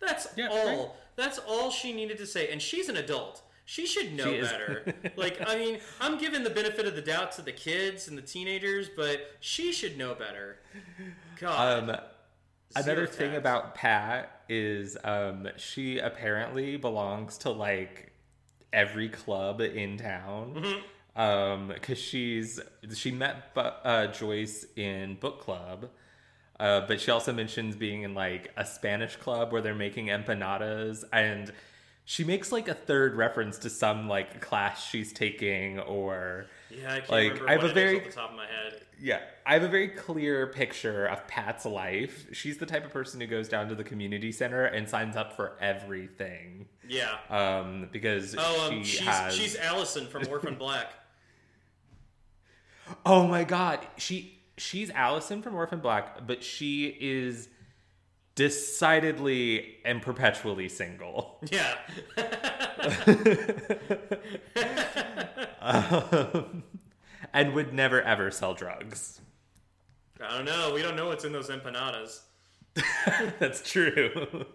[0.00, 0.88] that's Yeah, all right.
[1.14, 4.94] that's all she needed to say and she's an adult she should know She better
[5.16, 8.22] like i mean i'm giving the benefit of the doubt to the kids and the
[8.22, 10.58] teenagers but she should know better
[11.38, 11.96] god Um,
[12.74, 18.12] another Zero thing about Pat is um, she apparently belongs to like
[18.72, 20.54] every club in town.
[20.54, 21.20] Mm-hmm.
[21.20, 22.60] Um, because she's
[22.94, 25.90] she met uh, Joyce in book club.
[26.58, 31.04] Uh, but she also mentions being in like a Spanish club where they're making empanadas,
[31.12, 31.52] and
[32.04, 37.00] she makes like a third reference to some like class she's taking, or yeah i
[37.00, 39.54] can't like, remember I have a very- off the top of my head yeah, I
[39.54, 42.26] have a very clear picture of Pat's life.
[42.32, 45.34] She's the type of person who goes down to the community center and signs up
[45.36, 49.34] for everything, yeah um, because Oh, um, she she's has.
[49.34, 50.92] she's Alison from Orphan Black.
[53.06, 57.48] Oh my god, she she's Alison from Orphan Black, but she is
[58.40, 61.38] decidedly and perpetually single.
[61.50, 61.76] Yeah,
[65.60, 66.62] um,
[67.34, 69.20] and would never ever sell drugs.
[70.22, 70.72] I don't know.
[70.72, 72.20] We don't know what's in those empanadas.
[73.38, 74.46] That's true.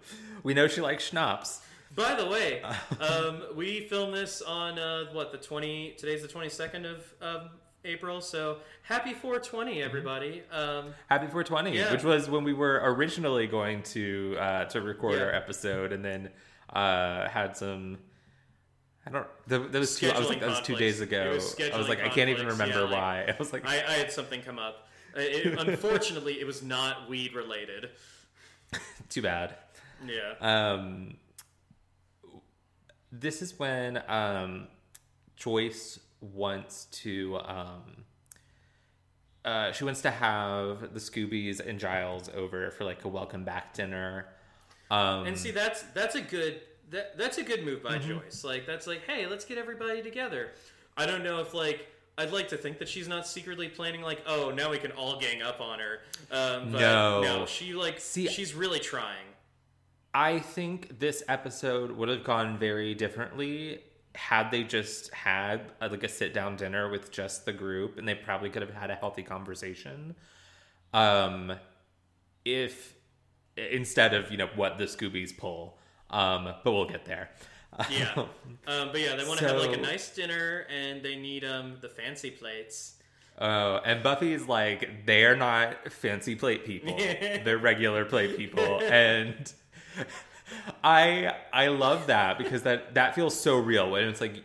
[0.41, 1.61] we know she likes schnapps.
[1.93, 2.63] By the way,
[2.99, 5.93] um, we filmed this on uh, what the twenty.
[5.95, 7.49] Today's the twenty second of um,
[7.85, 8.21] April.
[8.21, 10.43] So happy 420, everybody.
[10.51, 11.91] Um, Happy 420, Yeah.
[11.91, 15.25] which was when we were originally going to uh, to record Yeah.
[15.25, 16.29] our episode, and then
[16.73, 17.99] uh, had some.
[19.07, 19.27] I don't.
[19.47, 20.09] That, that was two.
[20.09, 21.29] I was like that was two days ago.
[21.35, 23.25] was I was like, I can't even remember yeah, like- why.
[23.33, 24.87] I was like, I, I had something come up.
[25.15, 27.91] It, unfortunately, it was not weed related.
[29.09, 29.55] too bad.
[30.05, 30.33] Yeah.
[30.41, 31.15] Um,
[33.11, 34.67] this is when um,
[35.35, 35.99] Joyce
[36.33, 37.37] wants to.
[37.43, 38.03] Um,
[39.43, 43.73] uh, she wants to have the Scoobies and Giles over for like a welcome back
[43.73, 44.25] dinner.
[44.89, 48.19] Um, And see, that's that's a good that that's a good move by Mm-hmm.
[48.19, 48.43] Joyce.
[48.43, 50.51] Like that's like, hey, let's get everybody together.
[50.97, 54.21] I don't know if like I'd like to think that she's not secretly planning like,
[54.25, 55.99] oh, now we can all gang up on her.
[56.31, 57.21] Um, but No.
[57.21, 59.25] no, she like See- she's really trying.
[60.13, 63.81] I think this episode would have gone very differently
[64.15, 68.07] had they just had uh, like a sit down dinner with just the group, and
[68.07, 70.15] they probably could have had a healthy conversation.
[70.93, 71.53] Um,
[72.43, 72.95] if
[73.57, 75.77] instead of you know what the Scoobies pull,
[76.09, 77.29] um, but we'll get there.
[77.89, 78.13] Yeah.
[78.67, 81.77] um, but yeah, they want to have like a nice dinner, and they need um
[81.81, 82.95] the fancy plates.
[83.37, 86.95] Oh, and Buffy's like, they're not fancy plate people.
[86.97, 88.81] they're regular plate people.
[88.89, 89.51] And
[90.83, 94.43] I I love that because that that feels so real when it's like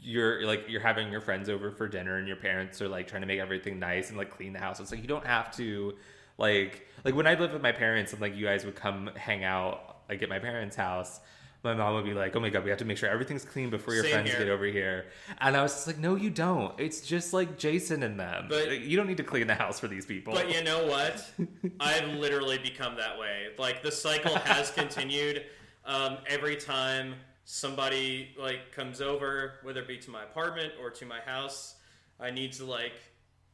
[0.00, 3.22] you're like you're having your friends over for dinner and your parents are like trying
[3.22, 4.80] to make everything nice and like clean the house.
[4.80, 5.94] It's like you don't have to
[6.38, 9.44] like like when I lived with my parents and like you guys would come hang
[9.44, 11.20] out like at my parents' house.
[11.64, 13.70] My mom would be like, "Oh my god, we have to make sure everything's clean
[13.70, 14.40] before your Same friends here.
[14.40, 15.06] get over here."
[15.40, 16.78] And I was just like, "No, you don't.
[16.80, 18.46] It's just like Jason and them.
[18.48, 21.24] But- you don't need to clean the house for these people." But you know what?
[21.80, 23.48] I've literally become that way.
[23.58, 25.44] Like the cycle has continued.
[25.84, 31.06] Um, every time somebody like comes over, whether it be to my apartment or to
[31.06, 31.76] my house,
[32.18, 32.94] I need to like,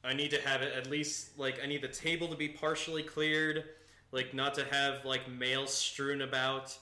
[0.04, 3.02] I need to have it at least like I need the table to be partially
[3.02, 3.64] cleared,
[4.12, 6.76] like not to have like mail strewn about,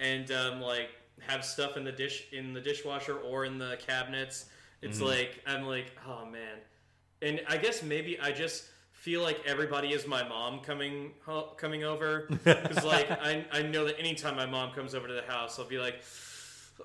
[0.00, 0.88] and um, like
[1.20, 4.46] have stuff in the dish in the dishwasher or in the cabinets.
[4.82, 6.58] It's like I'm like, oh man,
[7.20, 11.12] and I guess maybe I just feel like everybody is my mom coming
[11.56, 15.22] coming over because like I, I know that anytime my mom comes over to the
[15.22, 16.02] house I'll be like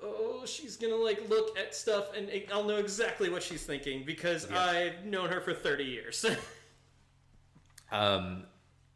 [0.02, 4.48] oh she's gonna like look at stuff and I'll know exactly what she's thinking because
[4.50, 4.62] Yeah.
[4.62, 6.26] I've known her for 30 years
[7.92, 8.46] Um,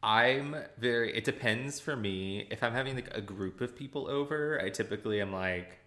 [0.02, 1.16] I'm very.
[1.16, 2.48] It depends for me.
[2.50, 5.78] If I'm having like a group of people over, I typically am like,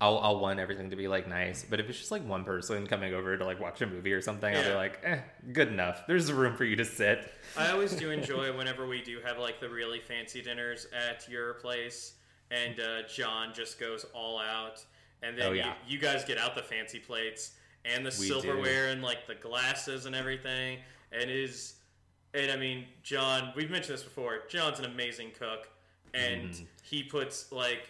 [0.00, 1.64] I'll I'll want everything to be like nice.
[1.68, 4.20] But if it's just like one person coming over to like watch a movie or
[4.20, 5.20] something, I'll be like, eh,
[5.52, 6.02] good enough.
[6.06, 7.32] There's room for you to sit.
[7.56, 11.54] I always do enjoy whenever we do have like the really fancy dinners at your
[11.54, 12.14] place,
[12.50, 14.84] and uh, John just goes all out,
[15.22, 15.74] and then Oh, yeah.
[15.88, 17.52] you, you guys get out the fancy plates
[17.86, 20.78] and the We silverware and like the glasses and everything,
[21.12, 21.76] and it is,
[22.34, 24.40] and I mean John, we've mentioned this before.
[24.48, 25.68] John's an amazing cook,
[26.12, 26.64] and Mm-hmm.
[26.82, 27.88] he puts like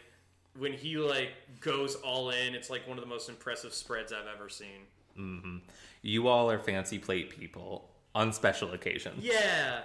[0.59, 1.31] when he like
[1.61, 5.63] goes all in, it's like one of the most impressive spreads I've ever seen.
[6.03, 9.25] You all are fancy plate people on special occasions.
[9.25, 9.81] Yeah.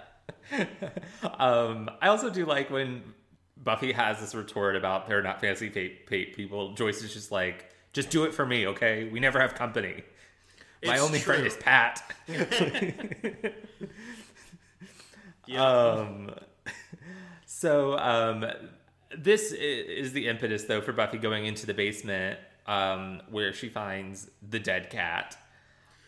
[1.38, 3.02] um, I also do like when
[3.62, 6.74] Buffy has this retort about they're not fancy plate plate people.
[6.74, 9.08] Joyce is just like, just do it for me, okay?
[9.08, 10.02] We never have company.
[10.84, 12.02] My It's only friend is Pat.
[15.52, 15.64] Yeah.
[15.64, 16.30] Um,
[17.46, 18.44] so um,
[19.16, 24.30] this is the impetus, though, for Buffy going into the basement um, where she finds
[24.48, 25.36] the dead cat.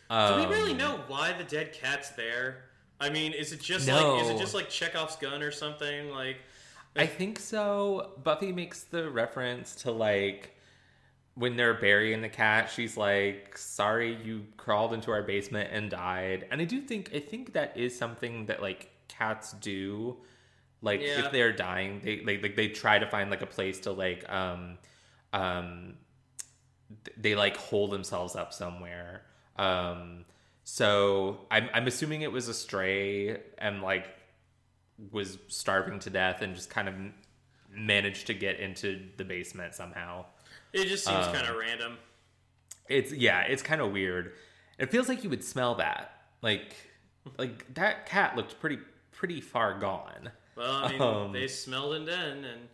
[0.09, 2.65] Do Um, we really know why the dead cat's there?
[2.99, 4.13] I mean, is it just No.
[4.15, 6.09] like is it just like Chekhov's gun or something?
[6.09, 6.37] Like,
[6.95, 8.11] I think so.
[8.23, 10.55] Buffy makes the reference to like
[11.35, 12.69] when they're burying the cat.
[12.73, 17.19] She's like, "Sorry, you crawled into our basement and died." And I do think I
[17.19, 20.17] think that is something that like cats do.
[20.81, 21.25] Like Yeah.
[21.25, 24.29] if they're dying, they like, like they try to find like a place to like
[24.29, 24.77] um
[25.31, 25.95] um
[27.17, 29.23] they like hold themselves up somewhere.
[29.57, 30.25] Um
[30.63, 34.07] so I'm I'm assuming it was a stray and like
[35.11, 36.95] was starving to death and just kind of
[37.69, 40.25] managed to get into the basement somehow.
[40.71, 41.97] it just seems Um, kind of random.
[42.89, 44.33] It's yeah, it's kind of weird.
[44.77, 46.11] It feels like you would smell that.
[46.41, 46.75] Like
[47.37, 48.79] like that cat looked pretty
[49.13, 50.29] pretty far gone.
[50.55, 52.67] Well, I mean, um, they smelled it then, and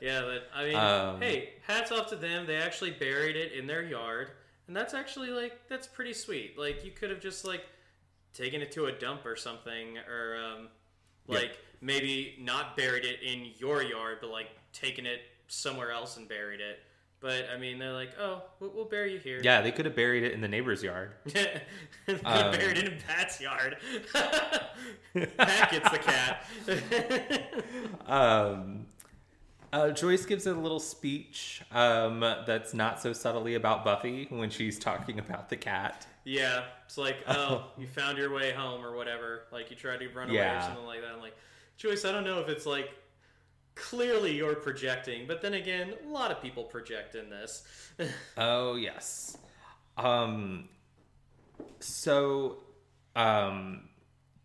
[0.00, 2.46] yeah, but I mean, Um, hey, hats off to them.
[2.46, 4.32] They actually buried it in their yard,
[4.66, 6.58] and that's actually like that's pretty sweet.
[6.58, 7.64] Like you could have just like
[8.34, 10.68] taken it to a dump or something, or um,
[11.26, 11.38] Yeah.
[11.38, 16.28] like maybe not buried it in your yard, but like taken it somewhere else and
[16.28, 16.80] buried it.
[17.26, 19.40] But I mean, they're like, oh, we'll, we'll bury you here.
[19.42, 21.10] Yeah, they could have buried it in the neighbor's yard.
[22.08, 23.78] Um, buried it in Pat's yard.
[24.14, 26.46] Pat gets the cat.
[28.06, 28.86] Um,
[29.72, 34.78] uh, Joyce gives a little speech um, that's not so subtly about Buffy when she's
[34.78, 36.06] talking about the cat.
[36.22, 39.42] yeah, it's like, oh, you found your way home or whatever.
[39.50, 41.10] Like you tried to run away or something like that.
[41.12, 41.36] I'm like,
[41.76, 42.90] Joyce, I don't know if it's like
[43.76, 47.62] clearly you're projecting, but then again, a lot of people project in this.
[48.36, 49.38] Oh yes.
[49.96, 50.68] Um
[51.80, 52.58] so
[53.14, 53.88] um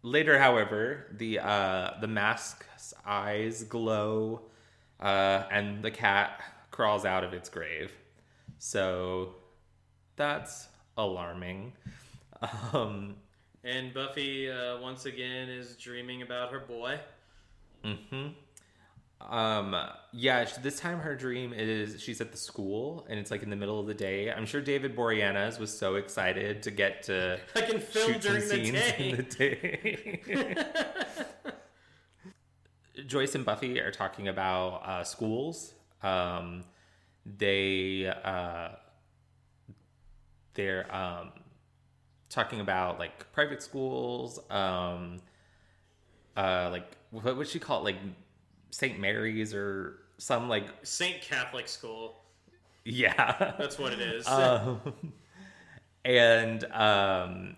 [0.04, 4.42] later however, the uh the mask's eyes glow
[5.02, 7.92] uh and the cat crawls out of its grave.
[8.60, 9.36] So
[10.16, 10.68] that's
[10.98, 11.74] alarming.
[12.74, 13.16] Um
[13.64, 17.00] and Buffy uh, once again is dreaming about her boy.
[19.30, 19.76] Um,
[20.12, 23.56] yeah, this time her dream is she's at the school and it's like in the
[23.56, 24.32] middle of the day.
[24.32, 28.34] I'm sure David Boreanaz was so excited to get to I can film shoot some
[28.34, 29.10] during the scenes day.
[29.10, 30.64] in the day.
[33.08, 35.74] Joyce and Buffy are talking about uh, schools.
[36.04, 36.64] Um,
[37.26, 38.70] they uh,
[40.54, 41.32] they're um,
[42.30, 44.40] talking about like private schools.
[44.50, 45.22] Um,
[46.36, 47.84] uh, like what would she call it?
[47.84, 47.98] Like
[48.72, 49.00] St.
[49.00, 52.16] Mary's or some like Saint Catholic School.
[52.86, 53.54] yeah.
[53.60, 54.28] That's what it is.
[54.28, 54.82] um,
[56.04, 57.56] and um,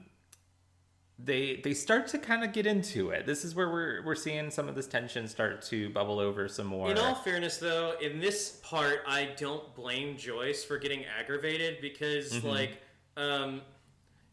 [1.20, 3.26] they they start to kind of get into it.
[3.26, 6.68] This is where we're we're seeing some of this tension start to bubble over some
[6.68, 6.90] more.
[6.92, 12.34] In all fairness, though, in this part, I don't blame Joyce for getting aggravated because,
[12.34, 12.48] Mm-hmm.
[12.48, 12.72] like,
[13.16, 13.62] um,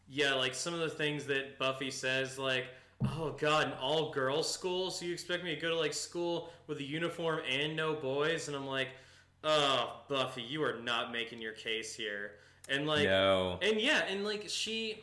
[0.09, 2.67] yeah, like some of the things that Buffy says, like,
[3.05, 6.51] oh god, an all girls school, so you expect me to go to like school
[6.67, 8.89] with a uniform and no boys, and I'm like,
[9.45, 12.33] oh, Buffy, you are not making your case here,
[12.69, 13.59] and like, no.
[13.63, 15.03] and yeah, and like she,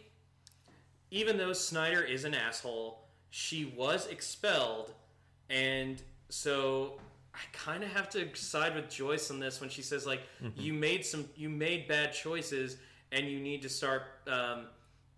[1.12, 4.94] even though Snyder is an asshole, she was expelled,
[5.50, 7.00] and so
[7.34, 10.22] I kind of have to side with Joyce on this when she says like
[10.56, 12.78] you made some, you made bad choices,
[13.12, 14.66] and you need to start um,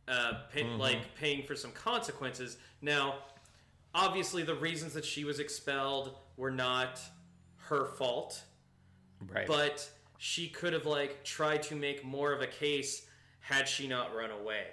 [0.09, 2.57] uh, pay, like paying for some consequences.
[2.81, 3.15] Now,
[3.93, 6.99] obviously, the reasons that she was expelled were not
[7.67, 8.41] her fault
[9.33, 9.47] right.
[9.47, 13.05] but she could have like tried to make more of a case
[13.39, 14.65] had she not run away.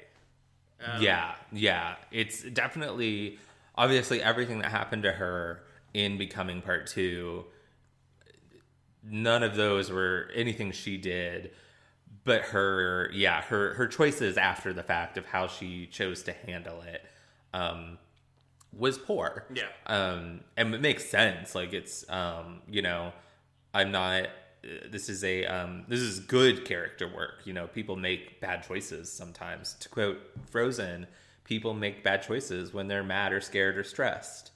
[0.85, 1.97] Um, yeah, yeah.
[2.11, 3.39] It's definitely
[3.75, 5.63] obviously everything that happened to her
[5.95, 7.45] in becoming part two.
[9.09, 11.53] None of those were anything she did,
[12.27, 16.83] but her, yeah, her her choices after the fact of how she chose to handle
[16.83, 17.03] it
[17.55, 17.99] um,
[18.77, 19.47] was poor.
[19.55, 19.69] Yeah.
[19.87, 21.55] um, and it makes sense.
[21.55, 23.13] Like it's, um, you know,
[23.73, 24.27] I'm not.
[24.91, 27.43] This is a um, this is good character work.
[27.45, 29.75] You know, people make bad choices sometimes.
[29.81, 30.19] To quote
[30.51, 31.07] Frozen,
[31.45, 34.51] people make bad choices when they're mad or scared or stressed,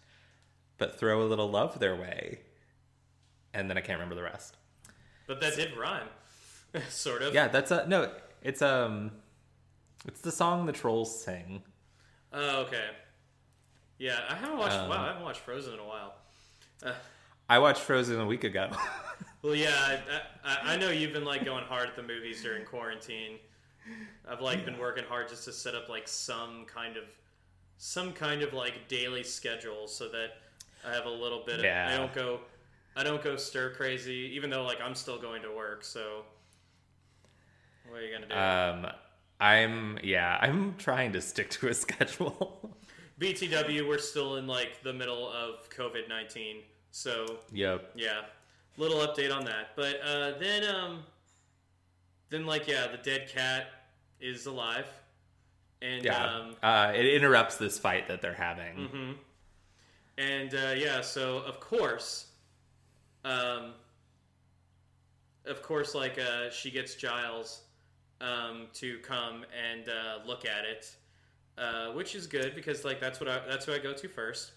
[0.77, 2.41] but throw a little love their way,
[3.55, 4.57] and then I can't remember the rest.
[5.29, 6.09] But that did rhyme,
[6.89, 7.35] sort of.
[7.35, 8.13] Yeah, that's a no.
[8.43, 9.13] It's um,
[10.07, 11.63] it's the song the trolls sing.
[12.33, 12.85] Oh, okay.
[13.99, 14.77] Yeah, I haven't watched.
[14.77, 16.15] Um, wow, I haven't watched Frozen in a while.
[16.83, 16.93] Uh,
[17.49, 18.71] I watched Frozen a week ago.
[19.43, 20.01] well, yeah, I,
[20.45, 23.39] I, I know you've been like going hard at the movies during quarantine.
[24.29, 27.05] I've like been working hard just to set up like some kind of,
[27.77, 30.35] some kind of like daily schedule so that
[30.89, 31.59] I have a little bit.
[31.59, 31.91] Of, Yeah.
[31.93, 32.41] I don't go,
[32.97, 34.31] I don't go stir crazy.
[34.35, 36.23] Even though like I'm still going to work, so
[37.91, 38.87] what are you gonna do?
[38.87, 38.93] um,
[39.41, 42.77] I'm yeah, I'm trying to stick to a schedule.
[43.21, 47.91] BTW, we're still in like the middle of COVID nineteen, so yep.
[47.95, 48.23] yeah,
[48.77, 49.71] little update on that.
[49.77, 51.03] But uh, then, um,
[52.31, 53.67] then like yeah, the dead cat
[54.21, 54.87] is alive,
[55.83, 56.25] and Yeah.
[56.25, 58.89] um, uh, it interrupts this fight that they're having.
[58.89, 59.15] mhm.
[60.19, 62.27] and uh, yeah, so of course,
[63.25, 63.73] um,
[65.47, 67.63] of course, like uh, she gets Giles
[68.21, 70.95] um, to come and uh, look at it,
[71.59, 74.53] uh, which is good because like that's what I that's who I go to first.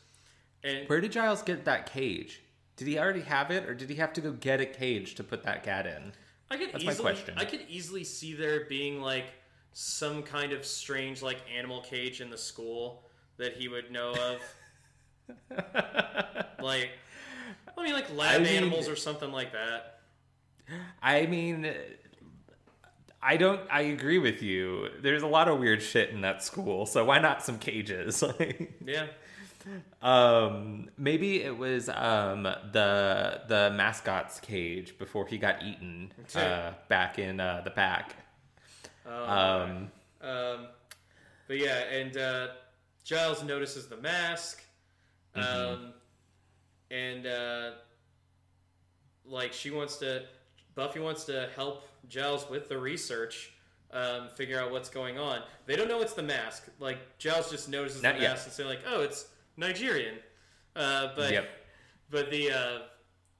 [0.63, 2.41] And Where did Giles get that cage?
[2.77, 5.23] Did he already have it, or did he have to go get a cage to
[5.23, 6.13] put that cat in?
[6.49, 7.35] I could That's my easily, question.
[7.37, 9.25] I could easily see there being like
[9.73, 13.03] some kind of strange like animal cage in the school
[13.37, 14.41] that he would know of.
[16.61, 16.91] like,
[17.77, 19.99] I mean, like lab I mean- animals or something like that.
[21.01, 21.73] I mean,
[23.23, 23.61] I don't.
[23.71, 24.89] I agree with you.
[25.01, 28.23] There's a lot of weird shit in that school, so why not some cages?
[28.85, 29.07] Yeah,
[30.01, 37.17] um, maybe it was um the the mascot's cage before he got eaten uh, back
[37.17, 38.15] in uh, the pack.
[39.07, 40.67] Oh, Um, Um,
[41.47, 42.47] but yeah, and uh,
[43.05, 44.63] Giles notices the mask,
[45.35, 45.89] um, Mm-hmm.
[46.91, 47.71] and uh,
[49.25, 50.23] like she wants to,
[50.75, 53.53] Buffy wants to help Giles with the research,
[53.91, 55.41] um, figure out what's going on.
[55.65, 56.67] They don't know it's the mask.
[56.79, 58.31] Like Giles just notices Not the yet.
[58.31, 59.27] mask and say like, "Oh, it's
[59.57, 60.15] Nigerian,"
[60.75, 61.49] uh, but Yep.
[62.09, 62.79] but the uh,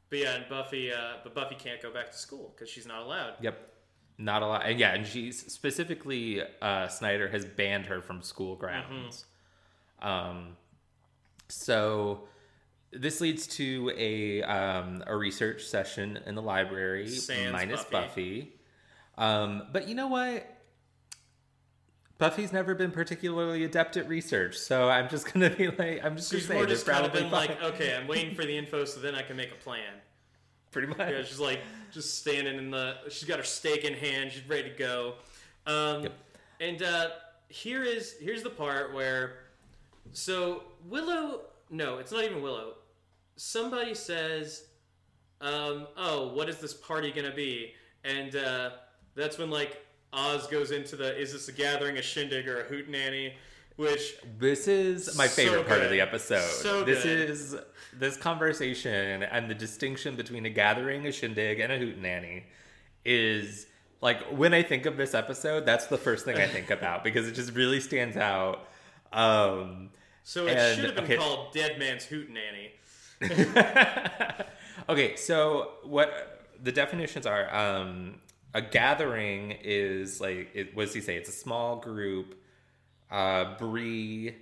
[0.09, 3.01] but yeah, and Buffy, uh, but Buffy can't go back to school because she's not
[3.01, 3.33] allowed.
[3.41, 3.69] Yep.
[4.19, 4.61] Not allowed.
[4.61, 9.25] And yeah, and she's specifically uh, Snyder has banned her from school grounds.
[10.03, 10.55] Um,
[11.49, 12.27] so
[12.95, 18.41] this leads to a um, a research session in the library Sans minus Buffy.
[18.41, 18.53] Buffy.
[19.17, 20.47] Um, but you know what?
[22.19, 26.31] Buffy's never been particularly adept at research, so I'm just gonna be like, I'm just
[26.31, 27.49] She's gonna say more just kind of probably been fine.
[27.49, 29.93] like, okay, I'm waiting for the info so then I can make a plan.
[30.71, 30.99] pretty much.
[30.99, 31.59] Yeah, she's like
[31.91, 32.95] just standing in the.
[33.09, 34.31] She's got her stake in hand.
[34.31, 35.15] She's ready to go.
[35.65, 36.13] Um, Yep.
[36.59, 37.07] And uh,
[37.49, 39.39] here is here's the part where,
[40.11, 41.41] so Willow.
[41.69, 42.75] No, it's not even Willow.
[43.35, 44.65] Somebody says,
[45.41, 47.73] um, "Oh, what is this party gonna be?"
[48.03, 48.71] And uh,
[49.15, 52.63] that's when like Oz goes into the, "Is this a gathering, a shindig, or a
[52.65, 53.33] hootenanny?"
[53.75, 56.41] Which This is my So favorite part of the episode.
[56.47, 57.29] So this good.
[57.29, 57.55] is
[57.91, 62.43] this conversation and the distinction between a gathering, a shindig, and a hootenanny
[63.03, 63.65] is
[63.99, 67.27] like when I think of this episode, that's the first thing I think about because
[67.27, 68.67] it just really stands out.
[69.11, 69.89] Um,
[70.23, 71.17] so it And- should have been okay.
[71.17, 72.71] called Dead Man's Hootenanny.
[74.89, 77.53] okay, so what the definitions are?
[77.53, 78.15] Um,
[78.53, 81.15] a gathering is like it, what does he say?
[81.17, 82.35] It's a small group,
[83.11, 84.35] uh, brie,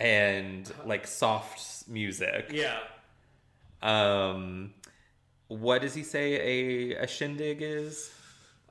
[0.00, 2.50] and like soft music.
[2.52, 2.78] Yeah.
[3.82, 4.74] Um,
[5.48, 8.10] what does he say a a shindig is?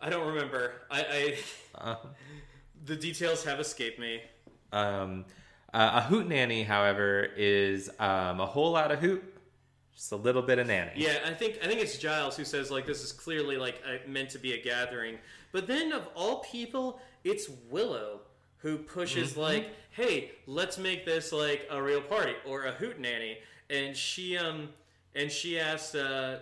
[0.01, 0.73] I don't remember.
[0.91, 1.37] I, I
[1.75, 1.95] Uh,
[2.85, 4.21] the details have escaped me.
[4.71, 5.25] um,
[5.73, 9.23] uh, a hootenanny, however, is um, a whole lot of hoot,
[9.95, 10.91] just a little bit of nanny.
[10.95, 13.97] Yeah, I think I think it's Giles who says like this is clearly like uh,
[14.07, 15.17] meant to be a gathering.
[15.51, 18.21] But then of all people, it's Willow
[18.57, 23.37] who pushes like, "Hey, let's make this like a real party or a hoot nanny."
[23.69, 24.69] And she um
[25.15, 26.37] and she asked uh,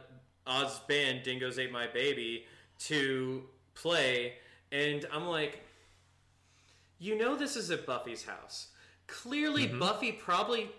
[0.48, 2.46] Oz's band Dingoes Ate My Baby
[2.80, 3.44] to
[3.74, 4.36] play,
[4.72, 5.64] and I'm like,
[7.00, 8.68] you know, this is at Buffy's house.
[9.08, 10.70] Clearly, Buffy probably.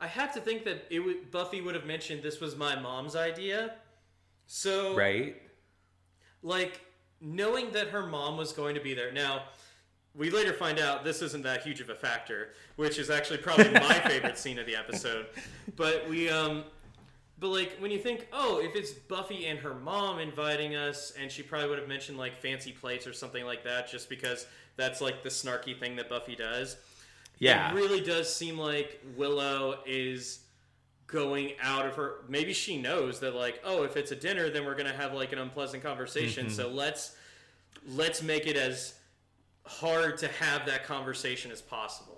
[0.00, 3.14] I have to think that it would, Buffy would have mentioned this was my mom's
[3.14, 3.74] idea.
[4.46, 5.40] So, Right.
[6.42, 6.80] like,
[7.20, 9.12] knowing that her mom was going to be there.
[9.12, 9.44] Now,
[10.14, 13.70] we later find out this isn't that huge of a factor, which is actually probably
[13.74, 15.26] my favorite scene of the episode.
[15.76, 16.64] But we, um,
[17.38, 21.30] but like when you think, oh, if it's Buffy and her mom inviting us, and
[21.30, 24.46] she probably would have mentioned like fancy plates or something like that, just because
[24.76, 26.76] that's like the snarky thing that Buffy does.
[27.40, 27.72] Yeah.
[27.72, 30.40] It really does seem like Willow is
[31.08, 34.64] going out of her maybe she knows that like oh if it's a dinner then
[34.64, 36.54] we're gonna have like an unpleasant conversation Mm-hmm.
[36.54, 37.16] so let's
[37.88, 38.94] let's make it as
[39.66, 42.16] hard to have that conversation as possible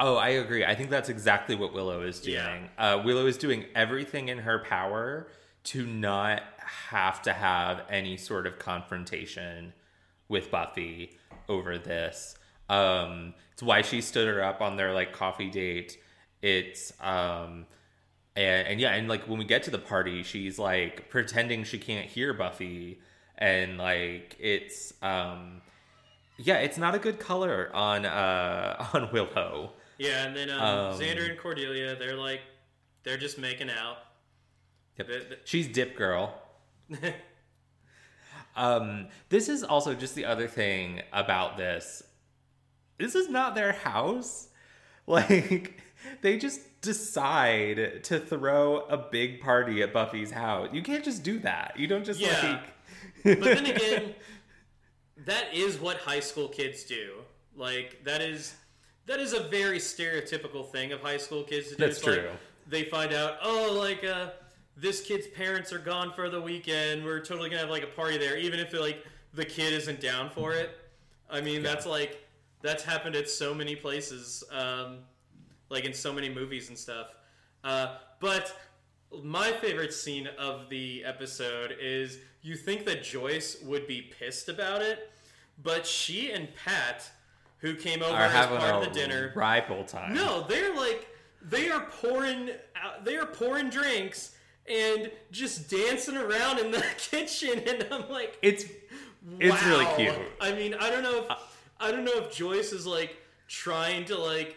[0.00, 0.64] Oh, I agree.
[0.64, 2.34] I think that's exactly what Willow is doing.
[2.34, 2.66] Yeah.
[2.96, 5.28] Uh, Willow is doing everything in her power
[5.64, 9.72] to not have to have any sort of confrontation
[10.28, 11.16] with Buffy
[11.48, 12.36] over this.
[12.68, 15.98] Um, it's why she stood her up on their like coffee date.
[16.42, 17.66] It's um,
[18.36, 21.78] and, and yeah, and like when we get to the party, she's like pretending she
[21.78, 23.00] can't hear Buffy,
[23.38, 25.62] and like it's um,
[26.38, 29.72] yeah, it's not a good color on uh on Willow.
[29.98, 32.40] yeah and then um, Um, xander and cordelia they're like
[33.04, 33.98] they're just making out
[34.98, 35.08] Yep.
[35.44, 36.40] She's dip girl.
[38.56, 42.02] um, this is also just the other thing about this.
[42.98, 44.48] This is not their house.
[45.06, 45.82] Like
[46.22, 50.70] they just decide to throw a big party at Buffy's house.
[50.72, 51.74] You can't just do that.
[51.76, 52.60] You don't just Yeah.
[53.24, 54.14] like but then again
[55.26, 57.16] that is what high school kids do
[57.54, 58.54] like that is
[59.04, 62.16] that is a very stereotypical thing of high school kids to do That's It's like,
[62.20, 62.30] true.
[62.66, 64.30] they find out oh like uh
[64.74, 68.16] this kid's parents are gone for the weekend we're totally gonna have like a party
[68.16, 70.78] there even if like the kid isn't down for it
[71.30, 72.23] i mean that's like
[72.64, 74.98] that's happened at so many places um
[75.70, 77.08] like in so many movies and stuff
[77.62, 78.56] uh but
[79.22, 84.82] my favorite scene of the episode is you think that Joyce would be pissed about
[84.82, 85.10] it,
[85.62, 87.10] but she and Pat,
[87.58, 90.14] who came over are as part of the dinner, rival time.
[90.14, 91.08] no, they're like
[91.42, 94.34] they are pouring out, they are pouring drinks
[94.66, 98.64] and just dancing around in the kitchen, and I'm like, It's
[99.38, 100.14] it's really cute.
[100.40, 101.30] I mean, I don't know if
[101.80, 103.16] I don't know if Joyce is like
[103.48, 104.56] trying to like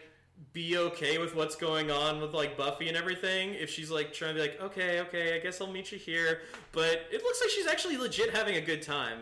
[0.54, 3.54] be okay with what's going on with like Buffy and everything.
[3.54, 6.42] If she's like trying to be like, okay, okay, I guess I'll meet you here.
[6.72, 9.20] But it looks like she's actually legit having a good time.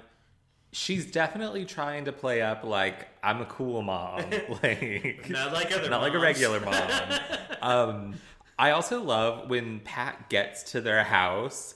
[0.71, 4.25] She's definitely trying to play up like I'm a cool mom,
[4.63, 6.91] like Not like other not like a regular mom.
[7.61, 8.13] um,
[8.59, 11.75] I also love when Pat gets to their house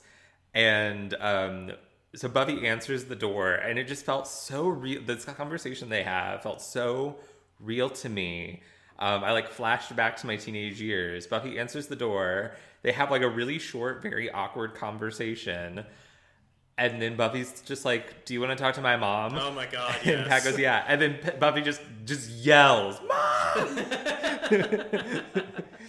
[0.53, 1.71] and um,
[2.15, 5.01] so Buffy answers the door, and it just felt so real.
[5.01, 7.17] This conversation they have felt so
[7.59, 8.61] real to me.
[8.97, 11.27] Um, I like flashed back to my teenage years.
[11.27, 12.51] Buffy answers the door.
[12.81, 15.85] They have like a really short, very awkward conversation.
[16.77, 19.65] And then Buffy's just like, "Do you want to talk to my mom?" Oh my
[19.65, 23.79] god, And Pat goes, "Yeah." And then P- Buffy just just yells, "Mom!"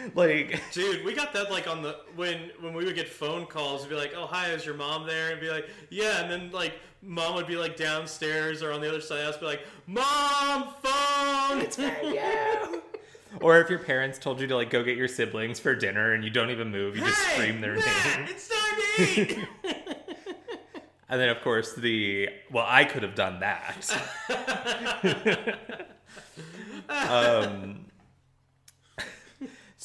[0.14, 3.82] like, Dude, we got that like on the when when we would get phone calls,
[3.82, 6.50] we'd be like, "Oh, hi, is your mom there?" And be like, "Yeah," and then
[6.50, 9.46] like mom would be like downstairs or on the other side of the house, be
[9.46, 12.82] like, "Mom, phone." It's you.
[13.40, 16.24] Or if your parents told you to like go get your siblings for dinner and
[16.24, 18.28] you don't even move, you just scream their Matt, name.
[18.28, 19.38] It's time to eat.
[21.12, 23.84] And then of course the well, I could have done that.
[26.88, 27.86] um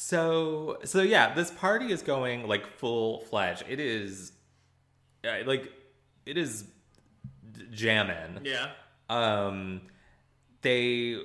[0.06, 3.64] so so yeah, this party is going like full fledged.
[3.68, 4.30] It is
[5.24, 5.72] uh, like
[6.24, 6.64] it is
[7.72, 8.40] jamming.
[8.44, 8.68] yeah.
[9.10, 9.80] um
[10.62, 11.16] they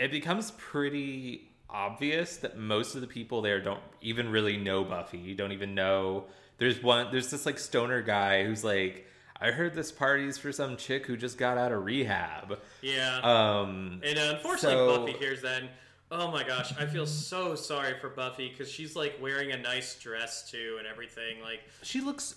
[0.00, 5.34] it becomes pretty obvious that most of the people there don't even really know buffy
[5.34, 6.24] don't even know
[6.58, 9.06] there's one there's this like stoner guy who's like
[9.40, 13.18] i heard this party's for some chick who just got out of rehab Yeah.
[13.22, 15.62] um and uh, unfortunately, so- Buffy hears that.
[15.62, 15.70] And,
[16.10, 19.98] oh my gosh, I feel so sorry for Buffy because she's like wearing a nice
[19.98, 21.40] dress too and everything.
[21.42, 22.36] Like, she looks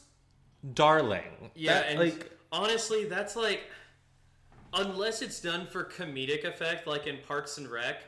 [0.74, 3.62] darling yeah, That, and like honestly, that's like,
[4.74, 8.04] unless it's done for comedic effect, like in Parks and Rec,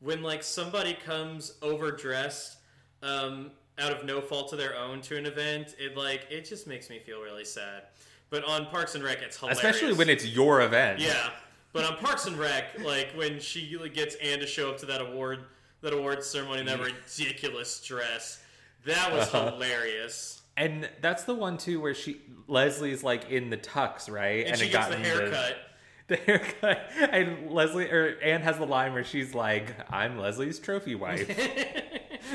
[0.00, 2.58] when like somebody comes overdressed.
[3.02, 6.66] Um, out of no fault of their own to an event, it like it just
[6.66, 7.82] makes me feel really sad.
[8.30, 9.58] But on Parks and Rec, it's hilarious.
[9.58, 11.30] especially when it's your event Yeah,
[11.74, 14.86] but on Parks and Rec, like when she like, gets Anne to show up to
[14.86, 15.40] that award
[15.82, 18.42] that awards ceremony in that ridiculous dress,
[18.86, 19.50] that was Uh-huh.
[19.52, 20.40] hilarious.
[20.56, 24.66] and that's the one too where she leslie's like in the tux right And, she
[24.66, 25.56] it gets got the in haircut.
[26.06, 30.94] the haircut and leslie or anne has the line where she's like i'm leslie's trophy
[30.94, 31.26] wife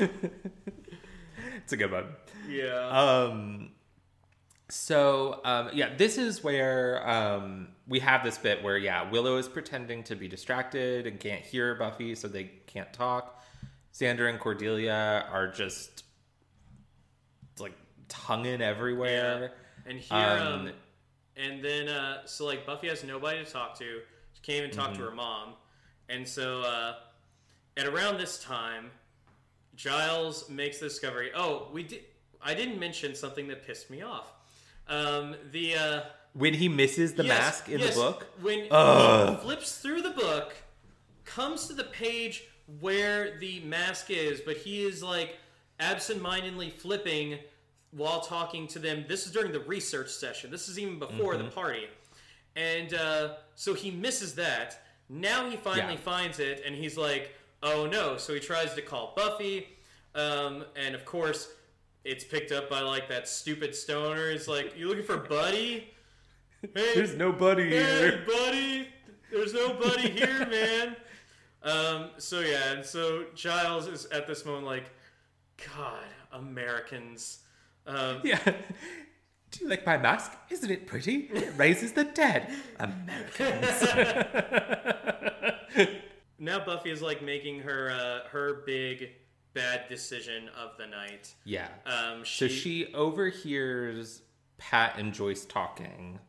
[1.56, 2.06] it's a good one
[2.48, 2.88] yeah.
[2.88, 3.70] um
[4.70, 9.48] so um yeah this is where um we have this bit where yeah willow is
[9.48, 13.42] pretending to be distracted and can't hear buffy so they can't talk
[13.92, 16.04] xander and cordelia are just
[17.58, 17.74] like
[18.08, 19.52] tonguing everywhere
[19.86, 20.72] and here, um, um,
[21.36, 24.00] and then uh, so like Buffy has nobody to talk to.
[24.32, 25.02] She can't even talk Mm-hmm.
[25.02, 25.54] to her mom,
[26.08, 26.94] and so uh,
[27.76, 28.90] at around this time,
[29.74, 31.30] Giles makes the discovery.
[31.34, 32.02] Oh, we did.
[32.42, 34.32] I didn't mention something that pissed me off.
[34.90, 36.00] Um, the uh,
[36.34, 39.36] when he misses the Yes, mask in yes, the book When Ugh.
[39.36, 40.54] he flips through the book,
[41.24, 42.44] comes to the page
[42.80, 45.36] where the mask is, but he is like
[45.80, 47.38] absentmindedly flipping
[47.92, 49.04] while talking to them.
[49.08, 50.50] This is during the research session.
[50.50, 51.44] This is even before Mm-hmm.
[51.46, 51.84] the party.
[52.56, 54.82] And uh, so he misses that.
[55.08, 56.00] Now he finally Yeah.
[56.00, 58.16] finds it, and he's like, oh no.
[58.16, 59.68] So he tries to call Buffy.
[60.14, 61.48] Um, and of course,
[62.04, 64.30] it's picked up by like that stupid stoner.
[64.30, 65.92] It's like, you looking for Buddy?
[66.62, 68.88] Hey, there's nobody Hey, here buddy!
[69.32, 70.96] There's nobody here, man.
[71.62, 74.90] Um, so yeah, and so Giles is at this moment like,
[75.76, 77.40] God, Americans.
[77.86, 78.38] Um, yeah
[79.50, 83.84] do you like my mask isn't it pretty it raises the dead americans
[86.38, 89.10] now Buffy is like making her uh, her big
[89.52, 91.34] bad decision of the night.
[91.44, 94.22] yeah Um, So she, she overhears
[94.58, 96.20] Pat and Joyce talking,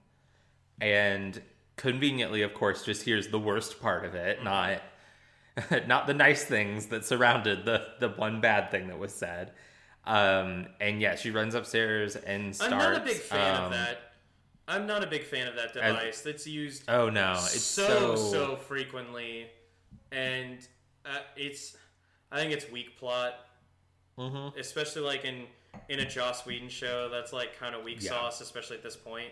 [0.80, 1.42] and
[1.76, 4.82] conveniently, of course, just hears the worst part of it, not
[5.88, 9.52] not the nice things that surrounded the the one bad thing that was said.
[10.06, 12.74] Um, and yeah, she runs upstairs and starts.
[12.74, 13.98] I'm not a big fan um, of that.
[14.68, 18.32] I'm not a big fan of that device that's used Oh no, it's so so,
[18.32, 19.48] so frequently,
[20.12, 20.66] and
[21.06, 21.76] uh, it's
[22.32, 23.36] I think it's weak plot,
[24.18, 24.58] Mhm.
[24.58, 25.48] especially like in
[25.90, 28.10] in a Joss Whedon show that's like kind of weak Yeah.
[28.12, 29.32] sauce, especially at this point.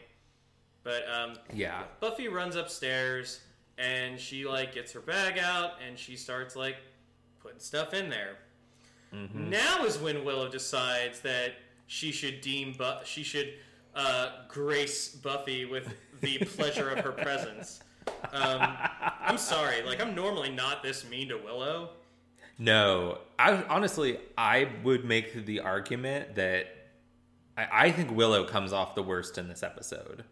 [0.83, 1.83] But um, yeah.
[1.99, 3.41] Buffy runs upstairs
[3.77, 6.77] and she like gets her bag out and she starts like
[7.39, 8.37] putting stuff in there.
[9.13, 9.49] Mm-hmm.
[9.49, 11.55] Now is when Willow decides that
[11.87, 13.55] she should deem Bu- she should
[13.95, 17.81] uh, grace Buffy with the pleasure of her presence.
[18.31, 18.77] Um,
[19.21, 21.91] I'm sorry, like I'm normally not this mean to Willow.
[22.59, 26.67] No, I honestly I would make the argument that
[27.57, 30.25] I, I think Willow comes off the worst in this episode.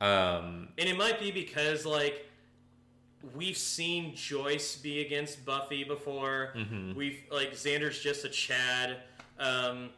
[0.00, 2.30] Um, And it might be because like
[3.34, 6.54] we've seen Joyce be against Buffy before.
[6.56, 6.94] Mm-hmm.
[6.94, 8.98] We've like Xander's just a Chad.
[9.38, 9.90] Um,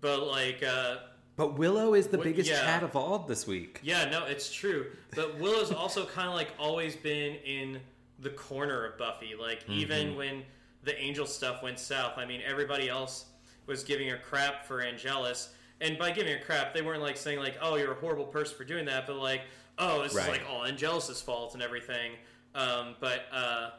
[0.00, 0.96] but like uh,
[1.36, 2.60] but Willow is the biggest yeah.
[2.62, 3.80] chat of all this week.
[3.82, 4.86] yeah, no, it's true.
[5.14, 7.80] But Willow's also kind of like always been in
[8.18, 9.34] the corner of Buffy.
[9.38, 10.42] Like even when
[10.86, 13.26] the Angel stuff went south, I mean everybody else
[13.66, 15.50] was giving her crap for Angelus.
[15.82, 18.56] And by giving her crap, they weren't like saying like, "Oh, you're a horrible person
[18.56, 19.42] for doing that," but like,
[19.76, 22.12] "Oh, this is like all Angelus's fault and everything."
[22.54, 23.70] Um, but uh,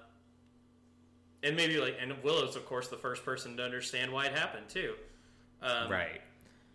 [1.42, 4.70] and maybe like, and Willow's of course the first person to understand why it happened
[4.70, 4.94] too.
[5.64, 6.22] Um, Right.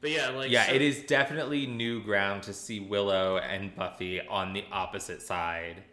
[0.00, 4.20] But yeah, like Yeah, so- it is definitely new ground to see Willow and Buffy
[4.20, 5.84] on the opposite side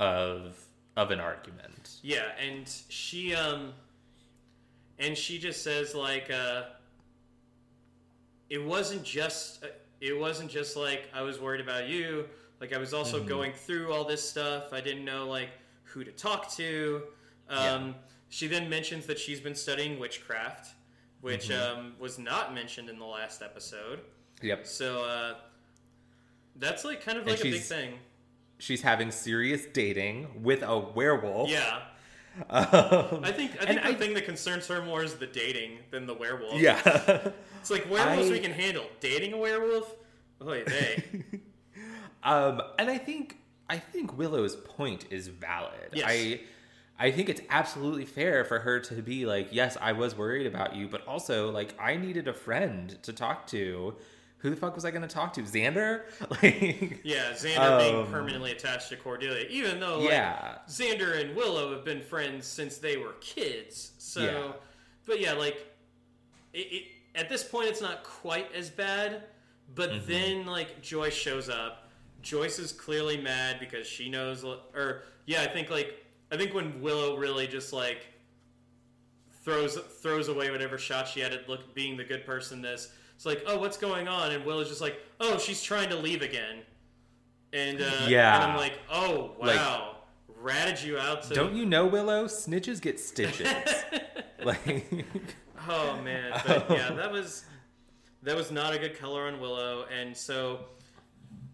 [0.00, 0.63] of
[0.96, 1.96] of an argument.
[2.02, 3.72] Yeah, and she um
[4.98, 6.62] and she just says like uh
[8.50, 9.68] it wasn't just uh,
[10.00, 12.26] it wasn't just like I was worried about you,
[12.60, 13.28] like I was also Mm-hmm.
[13.28, 14.72] going through all this stuff.
[14.72, 15.50] I didn't know like
[15.84, 17.02] who to talk to.
[17.48, 17.92] Um Yeah.
[18.28, 20.74] she then mentions that she's been studying witchcraft,
[21.20, 21.78] which Mm-hmm.
[21.78, 24.00] um was not mentioned in the last episode.
[24.42, 24.66] Yep.
[24.66, 25.34] So uh
[26.56, 27.94] that's like kind of And like a big thing.
[28.64, 31.50] She's having serious dating with a werewolf.
[31.50, 31.80] Yeah.
[32.50, 36.06] Um, I think I think the thing that concerns her more is the dating than
[36.06, 36.58] the werewolf.
[36.60, 36.80] yeah.
[37.60, 38.86] It's like werewolves I- we can handle.
[39.00, 39.94] Dating a werewolf?
[40.42, 41.04] Oy they.
[42.22, 43.36] Um, and I think
[43.68, 45.90] I think Willow's point is valid.
[45.92, 46.06] Yes.
[46.08, 46.40] I
[46.98, 50.74] I think it's absolutely fair for her to be like, yes, I was worried about
[50.74, 53.94] you, but also like I needed a friend to talk to.
[54.44, 55.42] Who the fuck was I going to talk to?
[55.42, 56.02] Xander?
[56.30, 61.34] Like, yeah, Xander being Um, permanently attached to Cordelia, even though like, yeah, Xander and
[61.34, 63.92] Willow have been friends since they were kids.
[63.96, 64.52] So, Yeah.
[65.06, 65.66] but yeah, like
[66.52, 66.82] it, it,
[67.14, 69.22] at this point, it's not quite as bad.
[69.74, 70.12] But Mm-hmm.
[70.12, 71.88] then, like Joyce shows up.
[72.20, 76.82] Joyce is clearly mad because she knows, or yeah, I think like I think when
[76.82, 78.08] Willow really just like
[79.42, 82.60] throws throws away whatever shot she had at look being the good person.
[82.60, 84.32] This it's like, oh, what's going on?
[84.32, 86.58] And Will is just like, oh, she's trying to leave again.
[87.52, 88.34] And uh, Yeah.
[88.42, 89.96] and I'm like, oh Like- wow,
[90.40, 92.26] ratted you out to don't you know Willow?
[92.26, 93.48] Snitches get stitches.
[94.44, 95.04] like,
[95.68, 97.44] Oh man, but yeah, that was
[98.22, 100.60] that was not a good color on Willow, and so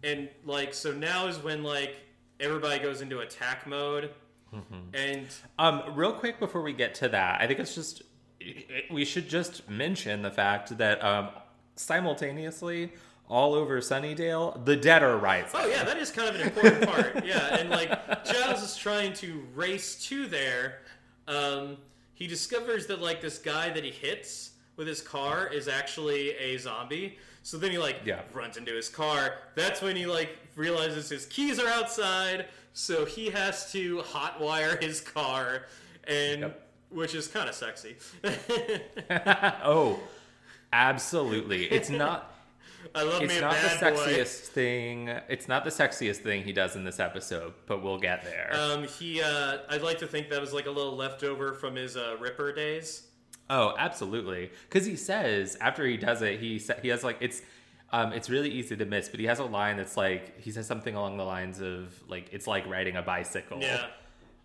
[0.03, 1.95] and like so now is when like
[2.39, 4.09] everybody goes into attack mode,
[4.93, 5.27] and
[5.59, 8.01] Um, real quick before we get to that, I think it's just
[8.89, 11.29] we should just mention the fact that um,
[11.81, 12.91] simultaneously
[13.27, 15.49] all over Sunnydale, the dead are rising.
[15.53, 17.25] oh yeah, that is kind of an important part.
[17.25, 17.89] Yeah, and like
[18.25, 20.79] Giles is trying to race to there.
[21.27, 21.77] Um,
[22.13, 26.57] he discovers that like this guy that he hits with his car is actually a
[26.57, 27.17] zombie.
[27.43, 28.21] So then he like Yeah.
[28.33, 29.35] runs into his car.
[29.55, 34.99] That's when he like realizes his keys are outside, so he has to hotwire his
[34.99, 35.67] car,
[36.05, 36.67] and Yep.
[36.89, 37.95] which is kind of sexy.
[39.63, 39.99] oh,
[40.73, 41.65] absolutely.
[41.65, 42.27] It's not.
[42.95, 43.99] I love It's me a not the bad boy.
[43.99, 45.07] sexiest thing.
[45.29, 48.49] It's not the sexiest thing he does in this episode, but we'll get there.
[48.53, 51.95] Um, he, uh, I'd like to think that was like a little leftover from his
[51.95, 53.03] uh, Ripper days.
[53.51, 54.49] Oh, absolutely.
[54.67, 57.41] Because he says after he does it, he sa- he has like it's
[57.93, 60.65] um it's really easy to miss, but he has a line that's like he says
[60.65, 63.59] something along the lines of like it's like riding a bicycle.
[63.61, 63.85] Yeah.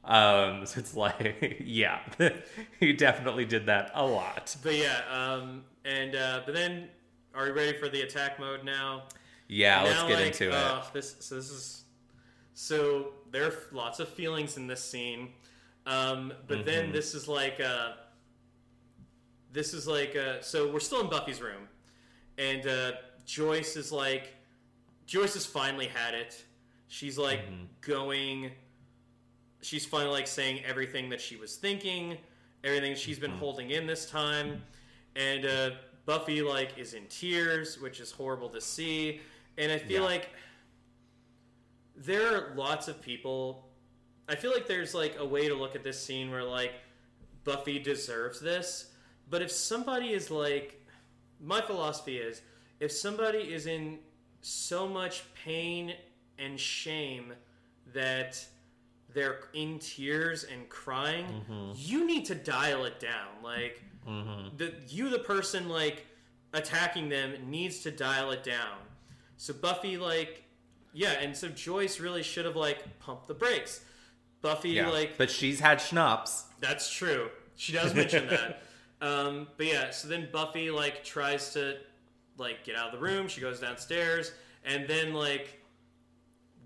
[0.04, 2.00] Um, so it's like yeah,
[2.80, 4.54] he definitely did that a lot.
[4.62, 6.89] But yeah, um, and uh, but then,
[7.34, 9.05] are we ready for the attack mode now?
[9.49, 10.55] Yeah, let's get like, into it.
[10.55, 11.84] uh, This, so this is
[12.55, 15.28] so there are lots of feelings in this scene,
[15.87, 16.66] um, but Mm-hmm.
[16.66, 17.93] then this is like uh,
[19.53, 21.68] this is like uh, so we're still in Buffy's room,
[22.39, 22.93] and uh,
[23.24, 24.34] Joyce is like
[25.07, 26.45] Joyce has finally had it.
[26.89, 27.64] She's like Mm-hmm.
[27.80, 28.51] going.
[29.62, 32.18] She's finally like saying everything that she was thinking,
[32.62, 33.26] everything she's Mm-hmm.
[33.32, 34.62] been holding in this time,
[35.16, 35.70] and uh,
[36.04, 39.20] Buffy like is in tears, which is horrible to see.
[39.58, 40.08] And I feel Yeah.
[40.08, 40.28] like
[41.96, 43.68] there are lots of people.
[44.28, 46.72] I feel like there's like a way to look at this scene where like
[47.44, 48.90] Buffy deserves this,
[49.30, 50.84] but if somebody is like,
[51.40, 52.42] my philosophy is,
[52.80, 53.98] if somebody is in
[54.42, 55.94] so much pain
[56.38, 57.32] and shame
[57.94, 58.44] that
[59.14, 61.72] they're in tears and crying, Mm-hmm.
[61.76, 63.28] you need to dial it down.
[63.42, 63.82] Like
[64.57, 66.07] the you the person like
[66.54, 68.78] attacking them needs to dial it down.
[69.36, 70.44] So Buffy like
[70.92, 73.84] yeah, and so Joyce really should have like pumped the brakes.
[74.42, 74.88] Buffy Yeah.
[74.88, 76.44] like but she's had schnapps.
[76.61, 77.28] that's true.
[77.57, 78.62] She does mention that.
[79.00, 81.76] Um, but yeah, so then Buffy like tries to
[82.38, 83.28] like get out of the room.
[83.28, 84.32] She goes downstairs,
[84.64, 85.61] and then like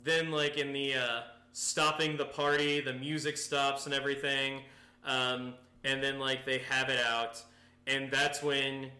[0.04, 1.20] then like in the uh,
[1.52, 4.60] stopping the party, the music stops and everything,
[5.04, 5.54] um,
[5.84, 7.42] and then like they have it out,
[7.86, 8.90] and that's when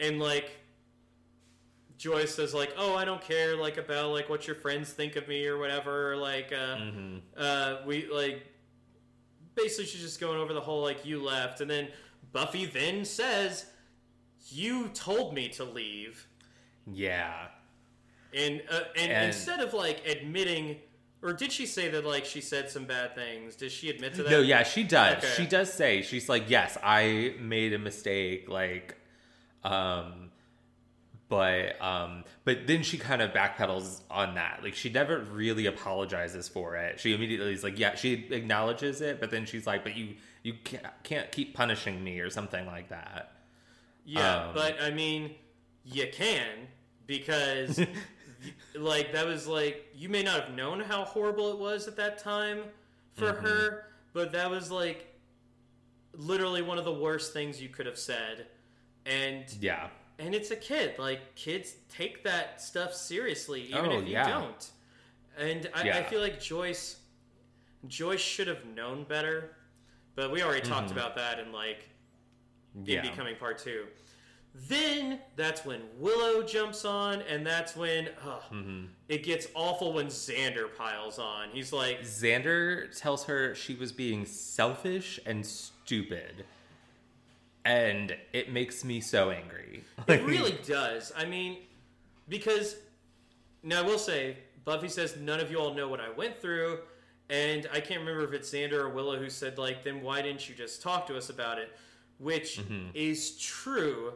[0.00, 0.50] and like
[1.96, 5.28] Joyce says like, "Oh, I don't care like about like what your friends think of
[5.28, 6.78] me or whatever." Or, like, uh,
[7.40, 8.46] uh, we like
[9.54, 11.88] basically she's just going over the whole like you left, and then
[12.32, 13.66] Buffy then says,
[14.48, 16.26] "You told me to leave,"
[16.92, 17.46] Yeah.
[18.34, 20.78] and uh, and, And- instead of like admitting,
[21.24, 23.56] or did she say that like she said some bad things?
[23.56, 24.30] Did she admit to that?
[24.30, 25.24] No, yeah, she does.
[25.24, 25.32] Okay.
[25.36, 28.96] She does say she's like, "Yes, I made a mistake." Like,
[29.64, 30.30] um,
[31.30, 34.60] but um, but then she kind of backpedals on that.
[34.62, 37.00] Like, she never really apologizes for it.
[37.00, 40.54] She immediately is like, "Yeah," she acknowledges it, but then she's like, "But you you
[40.62, 43.32] can't, can't keep punishing me" or something like that.
[44.04, 45.34] Yeah, Um, but I mean,
[45.84, 46.68] you can
[47.06, 47.80] because
[48.74, 52.18] like that was like you may not have known how horrible it was at that
[52.18, 52.60] time
[53.14, 53.46] for Mm-hmm.
[53.46, 55.06] her, but that was like
[56.12, 58.46] literally one of the worst things you could have said.
[59.06, 59.88] And Yeah,
[60.18, 60.98] and it's a kid.
[60.98, 64.28] Like kids take that stuff seriously, even Oh, if you yeah.
[64.28, 64.70] don't.
[65.38, 66.96] And I, I feel like Joyce
[67.86, 69.56] Joyce should have known better.
[70.16, 71.88] But we already talked about that in like
[72.74, 72.90] in Mm-hmm.
[72.90, 73.02] yeah.
[73.02, 73.84] becoming part two.
[74.54, 78.06] Then that's when Willow jumps on, and that's when
[78.52, 78.84] Mm-hmm.
[79.08, 81.48] it gets awful when Xander piles on.
[81.52, 86.44] He's like, Xander tells her she was being selfish and stupid.
[87.64, 89.82] And it makes me so angry.
[90.06, 91.12] it really does.
[91.16, 91.58] I mean,
[92.28, 92.76] because
[93.62, 96.78] now I will say, Buffy says none of you all know what I went through,
[97.30, 100.48] and I can't remember if it's Xander or Willow who said like, then why didn't
[100.48, 101.70] you just talk to us about it?
[102.18, 102.60] Which
[102.94, 104.12] is true,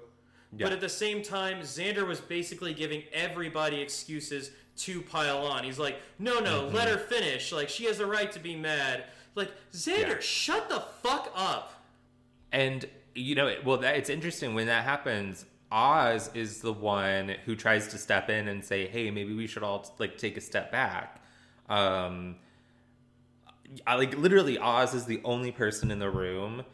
[0.53, 5.65] but at the same time, Xander was basically giving everybody excuses to pile on.
[5.65, 7.53] He's like, no, no, let her finish.
[7.53, 9.05] Like she has a right to be mad.
[9.35, 10.21] Like Xander, Yeah.
[10.21, 11.75] shut the fuck up.
[12.53, 15.45] And you know, it- well, that it's interesting when that happens.
[15.71, 19.63] Oz is the one who tries to step in and say, "Hey, maybe we should
[19.63, 21.21] all like take a step back."
[21.69, 22.37] Um,
[23.87, 26.65] I like literally Oz is the only person in the room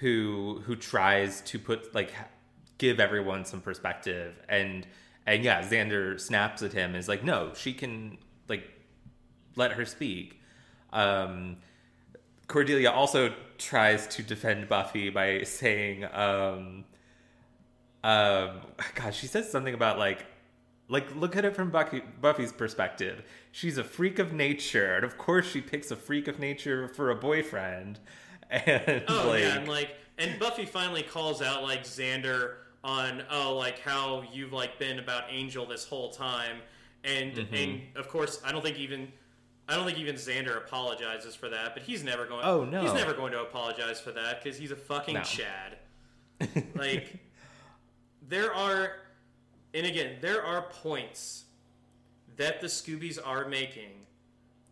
[0.00, 2.12] who who tries to put like
[2.82, 4.86] give everyone some perspective and
[5.24, 8.18] and yeah, Xander snaps at him and is like, "No, she can
[8.48, 8.68] like
[9.54, 10.40] let her speak."
[10.92, 11.58] Um,
[12.48, 16.84] Cordelia also tries to defend Buffy by saying, um,
[18.02, 18.60] um,
[18.94, 20.26] God, she says something about like,
[20.88, 23.22] like look at it from Buffy, Buffy's perspective.
[23.52, 27.10] She's a freak of nature, and of course she picks a freak of nature for
[27.10, 28.00] a boyfriend.
[28.50, 33.56] And Oh like, yeah, and like, and Buffy finally calls out like Xander on oh
[33.56, 36.58] like how you've like been about Angel this whole time,
[37.04, 37.54] and Mm-hmm.
[37.54, 39.12] and of course I don't think even
[39.68, 42.44] I don't think even Xander apologizes for that, but he's never going.
[42.44, 42.82] Oh, no.
[42.82, 45.22] he's never going to apologize for that because he's a fucking No.
[45.22, 45.78] Chad.
[46.74, 47.18] like
[48.28, 48.94] there are,
[49.74, 51.44] and again there are points
[52.36, 53.90] that the Scoobies are making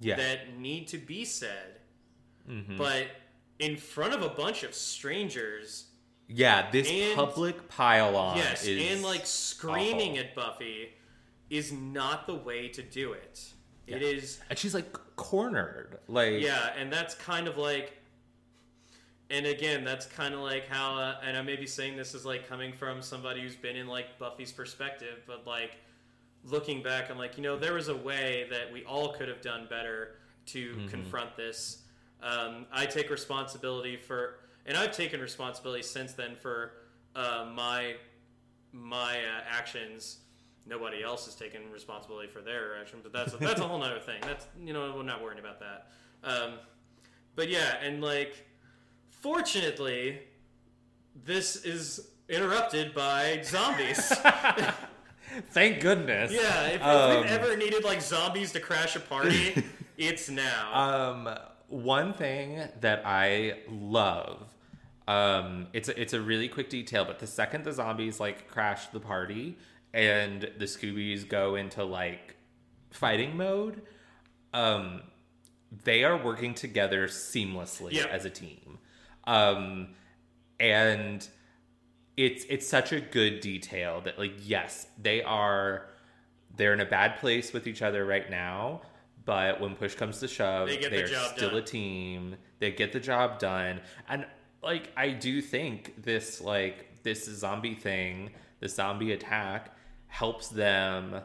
[0.00, 1.76] yeah, that need to be said,
[2.50, 2.76] Mm-hmm.
[2.78, 3.06] but
[3.60, 5.84] in front of a bunch of strangers.
[6.32, 6.70] Yeah.
[6.70, 10.20] This and- public pile on Yes, is and like screaming awful.
[10.20, 10.90] at Buffy
[11.50, 13.52] is not the way to do it.
[13.86, 14.08] It Yeah.
[14.08, 15.98] is, and she's like cornered.
[16.06, 17.96] Like, yeah, and that's kind of like,
[19.30, 22.24] and again, that's kind of like how, uh, and I may be saying this is
[22.24, 25.72] like coming from somebody who's been in like Buffy's perspective, but like
[26.44, 29.40] looking back, I'm like, you know, there was a way that we all could have
[29.40, 30.16] done better
[30.46, 30.88] to Mm-hmm.
[30.88, 31.82] confront this.
[32.22, 34.36] Um, I take responsibility for,
[34.70, 36.74] and I've taken responsibility since then for
[37.16, 37.96] uh, my
[38.72, 40.18] my uh, actions.
[40.64, 44.20] Nobody else has taken responsibility for their actions, but that's that's a whole other thing.
[44.22, 45.88] That's you know we're not worrying about that.
[46.22, 46.52] Um,
[47.34, 48.46] but yeah, and like,
[49.10, 50.20] fortunately,
[51.24, 54.12] this is interrupted by zombies.
[55.50, 56.30] thank goodness.
[56.32, 59.64] yeah, if, if Um, we've ever needed like zombies to crash a party,
[59.98, 61.10] it's now.
[61.10, 64.42] Um, one thing that I love,
[65.10, 68.86] um, it's a, it's a really quick detail, but the second the zombies like crash
[68.88, 69.56] the party
[69.92, 72.36] and the Scoobies go into like
[72.90, 73.82] fighting mode,
[74.54, 75.02] um,
[75.84, 78.06] they are working together seamlessly Yeah.
[78.06, 78.78] as a team.
[79.24, 79.88] Um,
[80.60, 81.26] and
[82.16, 85.86] it's it's such a good detail that like yes, they are
[86.56, 88.82] they're in a bad place with each other right now,
[89.24, 91.58] but when push comes to shove, They get the they're still done.
[91.58, 92.36] a team.
[92.58, 93.80] They get the job done.
[94.08, 94.26] And
[94.62, 98.30] like I do think this like this zombie thing,
[98.60, 99.74] the zombie attack
[100.06, 101.20] helps them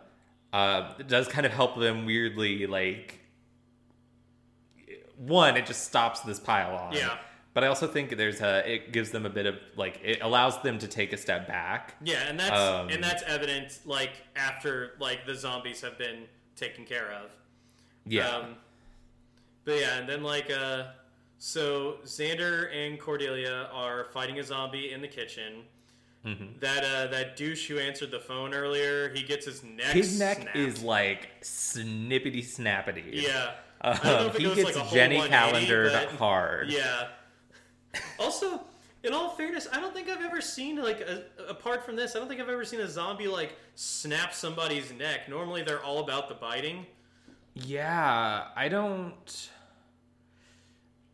[0.54, 3.20] uh it does kind of help them weirdly like
[5.18, 6.94] one, it just stops this pile on.
[6.94, 7.18] Yeah.
[7.54, 10.62] But I also think there's a it gives them a bit of like it allows
[10.62, 11.96] them to take a step back.
[12.04, 16.24] Yeah, and that's Um, and that's evident like after like the zombies have been
[16.58, 17.32] taken care of.
[18.06, 18.28] Yeah.
[18.28, 18.56] Um,
[19.64, 20.88] but yeah, and then like uh,
[21.46, 25.62] so Xander and Cordelia are fighting a zombie in the kitchen.
[26.26, 26.58] Mm-hmm.
[26.60, 29.94] That uh, that douche who answered the phone earlier, he gets his neck.
[29.94, 30.58] His neck snapped.
[30.58, 33.22] is like snippity snappity.
[33.22, 33.52] yeah.
[33.82, 36.70] Um, I don't know if it he gets like, a Jenny 180, calendared but- hard.
[36.72, 37.10] Yeah.
[38.18, 38.62] Also,
[39.04, 42.20] in all fairness, I don't think I've ever seen like a, apart from this, I
[42.20, 45.30] don't think I've ever seen a zombie like snap somebody's neck.
[45.30, 46.88] Normally, they're all about the biting.
[47.54, 49.50] Yeah, I don't.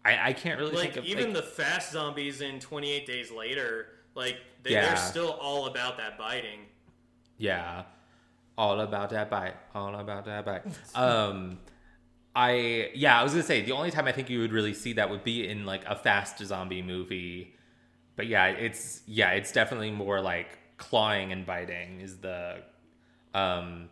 [0.04, 3.32] I I can't really Like think of even like, the fast zombies in 28 Days
[3.32, 4.88] Later, like they, Yeah.
[4.88, 6.62] they're still all about that biting.
[7.38, 7.84] Yeah.
[8.58, 9.56] All about that bite.
[9.74, 10.64] All about that bite.
[10.96, 11.60] um
[12.36, 14.94] I yeah, I was gonna say the only time I think you would really see
[14.94, 17.56] that would be in like a fast zombie movie.
[18.16, 22.58] But yeah, it's yeah, it's definitely more like clawing and biting is the
[23.34, 23.90] um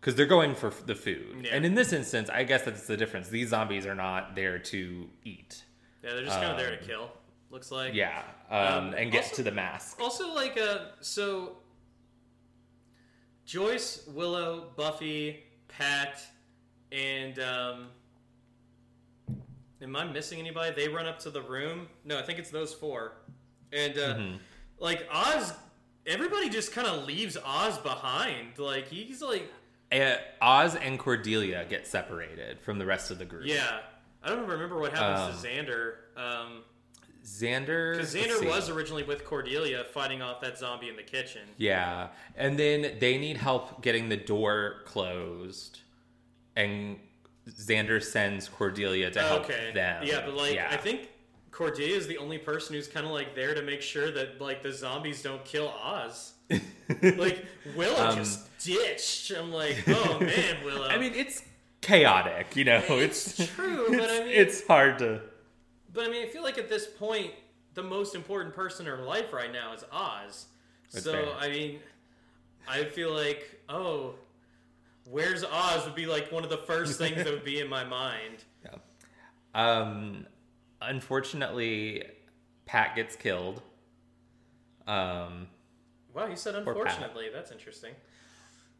[0.00, 1.42] because they're going for the food.
[1.44, 1.54] Yeah.
[1.56, 3.28] And in this instance, I guess that's the difference.
[3.28, 5.62] These zombies are not there to eat.
[6.02, 7.10] Yeah, they're just kind of there to Um, kill.
[7.50, 7.94] Looks like.
[7.94, 8.22] Yeah.
[8.48, 10.00] Um, Um, and get also- to the mask.
[10.00, 11.58] Also, like, uh, so
[13.44, 16.20] Joyce, Willow, Buffy, Pat,
[16.92, 17.88] and um,
[19.82, 20.72] am I missing anybody?
[20.74, 21.88] They run up to the room.
[22.04, 23.12] No, I think it's those four.
[23.72, 24.38] And uh, Mhm.
[24.78, 25.52] like Oz,
[26.06, 28.58] everybody just kind of leaves Oz behind.
[28.58, 29.50] Like he's like,
[29.92, 33.46] Oz and Cordelia get separated from the rest of the group.
[33.46, 33.80] yeah.
[34.22, 35.94] I don't remember what happens Um, to Xander.
[36.16, 36.62] Um,
[37.24, 37.94] Xander.
[37.94, 41.42] because Xander was originally with Cordelia fighting off that zombie in the kitchen.
[41.56, 45.80] Yeah, and then they need help getting the door closed,
[46.54, 46.98] and
[47.48, 49.70] Xander sends Cordelia to help okay.
[49.72, 50.04] them.
[50.04, 50.68] Yeah, but like yeah.
[50.70, 51.08] I think
[51.50, 54.62] Cordelia is the only person who's kind of like there to make sure that like
[54.62, 56.34] the zombies don't kill Oz.
[57.02, 57.44] like
[57.76, 59.30] Willow Um, just ditched.
[59.32, 60.88] I'm like, oh man, Willow.
[60.88, 61.42] I mean, it's
[61.80, 62.56] chaotic.
[62.56, 65.20] You know, It's it's, true, but it's, I mean- it's hard to.
[65.92, 67.32] but I mean, I feel like at this point,
[67.74, 70.46] the most important person in her life right now is Oz.
[70.92, 71.26] That's so fair.
[71.38, 71.78] I mean,
[72.68, 74.14] I feel like, oh,
[75.08, 77.84] where's Oz would be like one of the first things that would be in my
[77.84, 78.44] mind.
[79.52, 80.26] Um,
[80.80, 82.04] unfortunately,
[82.66, 83.62] Pat gets killed.
[84.86, 85.48] Um,
[86.14, 87.28] Wow, you said unfortunately.
[87.32, 87.92] That's interesting.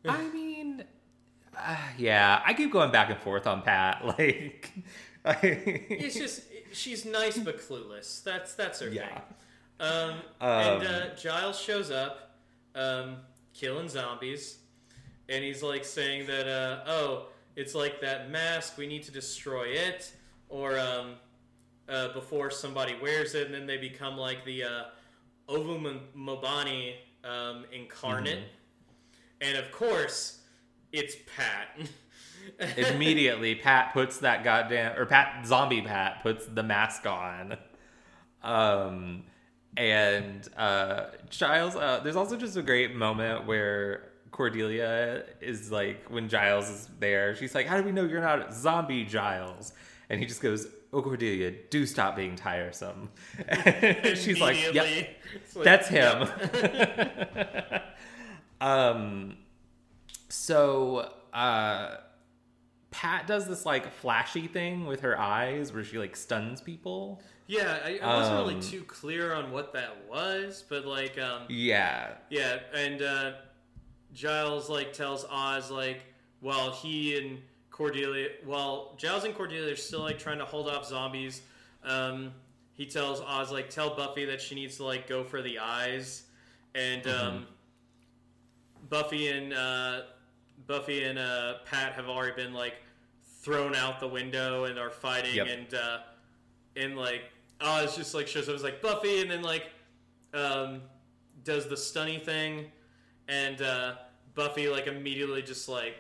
[0.07, 0.85] I mean,
[1.57, 4.03] uh, yeah, I keep going back and forth on Pat.
[4.19, 4.73] Like,
[5.25, 8.23] I, It's just she's nice but clueless.
[8.25, 9.09] That's that's her yeah.
[9.09, 9.23] thing.
[9.81, 12.37] Um, Um, and uh, Giles shows up,
[12.75, 13.17] um,
[13.53, 14.59] killing zombies,
[15.29, 17.27] and he's like saying that, uh, oh,
[17.57, 18.79] it's like that mask.
[18.79, 20.13] We need to destroy it,
[20.49, 21.15] or um,
[21.89, 24.83] uh, before somebody wears it, and then they become like the uh,
[25.49, 26.95] Ovu Mobani
[27.25, 28.39] um, incarnate.
[28.39, 29.49] Mm-hmm.
[29.49, 30.41] And of course,
[30.93, 31.89] it's Pat.
[32.77, 37.57] Immediately, Pat puts that goddamn or Pat zombie Pat puts the mask on.
[38.43, 39.25] Um,
[39.77, 41.77] and uh, Giles.
[41.77, 47.35] Uh, there's also just a great moment where Cordelia is like, when Giles is there,
[47.37, 49.73] she's like, "How do we know you're not zombie Giles?"
[50.09, 53.11] And he just goes, "Oh, Cordelia, do stop being tiresome."
[54.15, 54.87] She's like, "Yep,
[55.55, 56.29] like, that's him.
[56.55, 57.97] yep.
[58.61, 59.37] um,
[60.29, 61.97] so uh,
[62.91, 67.21] Pat does this like flashy thing with her eyes where she like stuns people.
[67.47, 71.43] Yeah, I, I wasn't Um, really too clear on what that was, but like, um,
[71.49, 73.33] Yeah, yeah, and uh,
[74.13, 76.03] Giles like tells Oz like,
[76.41, 77.41] well, he and
[77.81, 81.41] Cordelia, while Giles and Cordelia are still like trying to hold off zombies,
[81.83, 82.31] um,
[82.75, 86.25] he tells Oz like, tell Buffy that she needs to like go for the eyes,
[86.75, 87.47] and um,
[88.91, 90.03] Buffy and uh,
[90.67, 92.75] Buffy and uh, Pat have already been like
[93.41, 95.47] thrown out the window and are fighting, Yep.
[95.49, 95.99] and uh,
[96.77, 97.23] and like
[97.63, 99.71] Oz just like shows up as like Buffy, and then like
[100.35, 100.83] um,
[101.45, 102.67] does the stunny thing,
[103.27, 103.95] and uh,
[104.35, 105.97] Buffy like immediately just like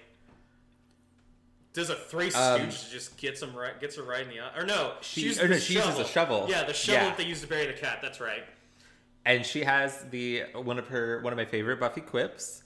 [1.72, 4.58] Does a Three Um, Stooge just gets him right, gets her right in the eye?
[4.58, 6.46] Or no, She- uses or no, she uses a shovel.
[6.48, 7.08] Yeah, the shovel Yeah.
[7.10, 8.00] that they used to bury the cat.
[8.02, 8.44] That's right.
[9.26, 12.62] and she has the one of her one of my favorite Buffy quips.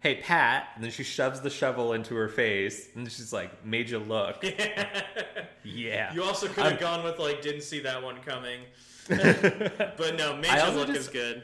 [0.00, 3.90] Hey Pat, and then she shoves the shovel into her face, and she's like, "Made
[3.90, 4.42] you look."
[5.64, 6.12] yeah.
[6.14, 8.60] You also could have Um, gone with like, didn't see that one coming.
[9.08, 11.42] but no, Major also look just- is good.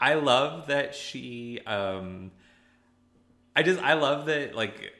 [0.00, 2.30] I love that she um
[3.54, 4.92] I just I love that like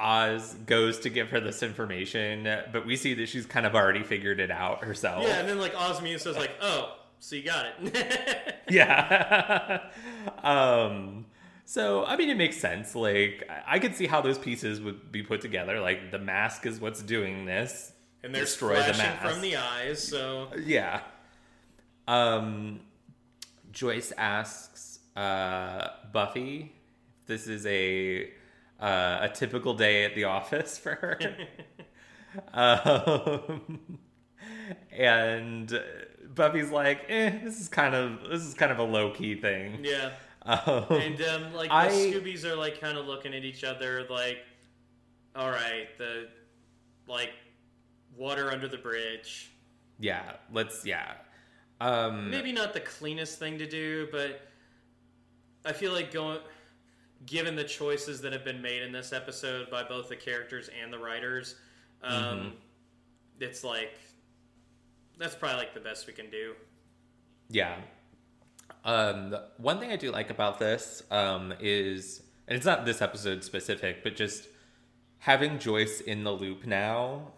[0.00, 4.02] Oz goes to give her this information, but we see that she's kind of already
[4.02, 5.24] figured it out herself.
[5.26, 8.56] Yeah, and then like Osmodeus like, oh, so you got it.
[8.70, 9.80] Yeah.
[10.44, 11.26] um
[11.64, 12.94] so I mean it makes sense.
[12.94, 15.80] Like I- could see how those pieces would be put together.
[15.80, 17.92] Like the mask is what's doing this.
[18.22, 19.22] and there's Destroy the mask.
[19.28, 20.02] from the eyes.
[20.06, 21.00] So Yeah.
[22.08, 22.80] Um,
[23.72, 26.72] Joyce asks uh, Buffy
[27.26, 28.30] this is a
[28.80, 31.18] uh, a typical day at the office for her.
[32.54, 33.98] um,
[34.92, 35.80] and
[36.34, 39.80] Buffy's like, "Eh, this is kind of this is kind of a low key thing."
[39.84, 40.12] yeah,
[40.44, 44.06] Um, and um, like the I- Scoobies are like kind of looking at each other
[44.08, 44.38] like,
[45.36, 46.28] all right, the
[47.06, 47.30] like
[48.16, 49.50] water under the bridge.
[49.98, 51.14] yeah, let's yeah.
[51.80, 54.42] Um, Maybe not the cleanest thing to do, but
[55.64, 56.38] I feel like going
[57.26, 60.92] given the choices that have been made in this episode by both the characters and
[60.92, 61.54] the writers,
[62.02, 62.48] um, Mm-hmm.
[63.40, 63.92] it's like
[65.18, 66.54] that's probably like the best we can do.
[67.50, 67.76] Yeah.
[68.84, 73.44] Um, one thing I do like about this um, is, and it's not this episode
[73.44, 74.48] specific, but just
[75.18, 77.32] having Joyce in the loop now,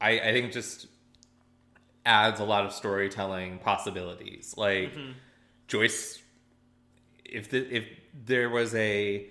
[0.00, 0.86] I, I think just
[2.06, 4.54] adds a lot of storytelling possibilities.
[4.56, 4.92] Like
[5.68, 6.22] Joyce,
[7.30, 7.84] if the if
[8.24, 9.26] there was a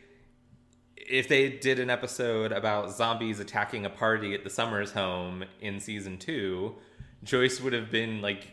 [0.96, 5.80] if they did an episode about zombies attacking a party at the Summers home in
[5.80, 6.76] season two,
[7.24, 8.48] Joyce would have been like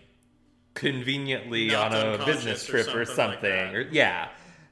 [0.75, 3.51] conveniently Knocked on a business trip or something like something.
[3.51, 3.75] that.
[3.75, 4.29] or, yeah.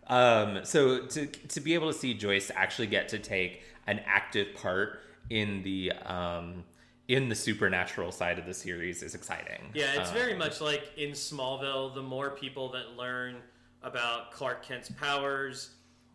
[0.07, 4.55] Um, so to to be able to see Joyce actually get to take an active
[4.55, 5.01] part
[5.31, 6.65] in the um,
[7.09, 9.71] in the supernatural side of the series is exciting.
[9.75, 11.95] Yeah, it's Um, very much like in Smallville.
[11.95, 13.37] The more people that learn
[13.83, 15.71] about Clark Kent's powers,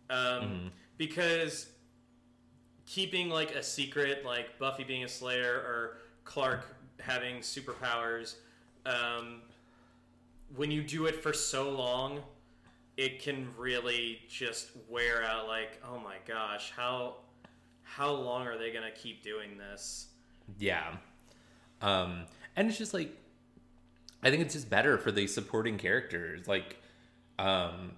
[0.09, 0.67] um, Mm-hmm.
[0.97, 1.67] because
[2.85, 6.65] keeping like a secret, like Buffy being a Slayer or Clark
[6.99, 8.35] having superpowers,
[8.85, 9.41] um,
[10.55, 12.19] when you do it for so long,
[12.97, 15.47] it can really just wear out.
[15.47, 17.15] Like, oh my gosh, how
[17.81, 20.07] how long are they gonna keep doing this?
[20.59, 20.95] Yeah.
[21.81, 23.11] Um, and it's just like,
[24.23, 26.77] I think it's just better for the supporting characters, like,
[27.39, 27.91] um,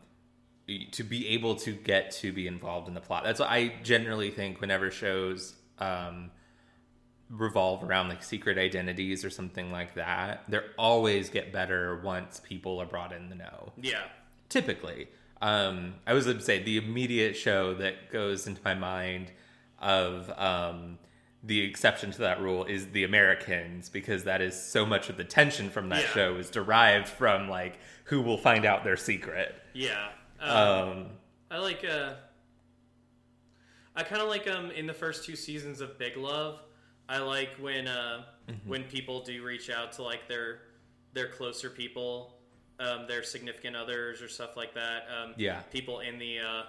[0.91, 3.23] to be able to get to be involved in the plot.
[3.23, 6.31] That's what I generally think whenever shows, um,
[7.29, 10.43] revolve around like secret identities or something like that.
[10.47, 14.03] They always get better once people are brought in the know Yeah,
[14.49, 15.09] typically
[15.41, 19.31] um i was going to say the immediate show that goes into my mind
[19.79, 20.97] of um
[21.47, 25.23] the exception to that rule is the americans because that is so much of the
[25.23, 26.09] tension from that Yeah.
[26.13, 30.09] show is derived from like who will find out their secret yeah.
[30.39, 31.07] um
[31.49, 32.13] I like uh
[33.95, 36.59] I kind of like um in the first two seasons of Big Love.
[37.09, 38.69] I like when uh Mm-hmm.
[38.69, 40.59] when people do reach out to like their
[41.13, 42.35] their closer people,
[42.79, 45.03] um their significant others or stuff like that.
[45.11, 45.61] Um Yeah.
[45.71, 46.63] people in the uh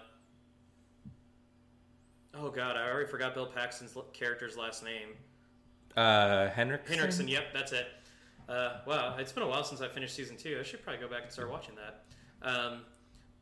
[2.35, 5.09] Oh god, I already forgot Bill Paxton's character's last name.
[5.97, 7.87] uh henrickson Henrickson, yep, that's it.
[8.49, 10.57] Uh, wow, it's been a while since I finished season two.
[10.59, 12.05] I should probably go back and start watching that.
[12.49, 12.81] Um,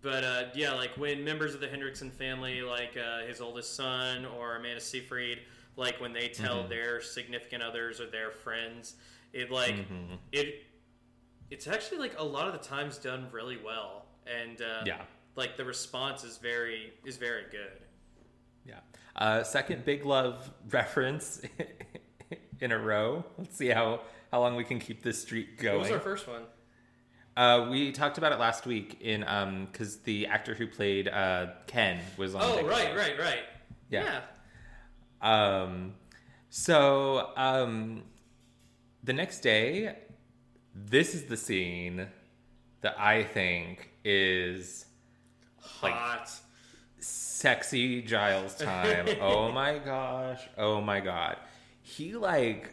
[0.03, 4.24] but uh, yeah, like when members of the Henrickson family, like uh, his oldest son
[4.26, 5.41] or Amanda Seyfried,
[5.76, 6.70] like when they tell Mm-hmm.
[6.70, 8.97] their significant others or their friends,
[9.32, 10.14] it like Mm-hmm.
[10.32, 10.64] it.
[11.51, 15.03] It's actually like a lot of the times done really well, and uh, yeah
[15.37, 17.78] like the response is very is very good.
[18.67, 18.81] Yeah
[19.17, 21.41] uh second big love reference
[22.61, 24.01] in a row let's see how
[24.33, 26.43] how long we can keep this streak going What was our first one?
[27.37, 31.49] Uh, we talked about it last week in um because the actor who played uh
[31.67, 32.41] Ken was on.
[32.43, 32.97] Oh, Big right, Love.
[32.97, 33.39] right, right.
[33.91, 34.21] Yeah.
[35.21, 35.95] Um,
[36.49, 38.03] so um,
[39.05, 39.97] the next day,
[40.75, 42.07] this is the scene
[42.81, 44.87] that I think is
[45.83, 46.31] Like- hot.
[47.07, 49.09] Sexy Giles time.
[49.21, 50.41] oh my gosh.
[50.57, 51.37] Oh my god.
[51.83, 52.73] He like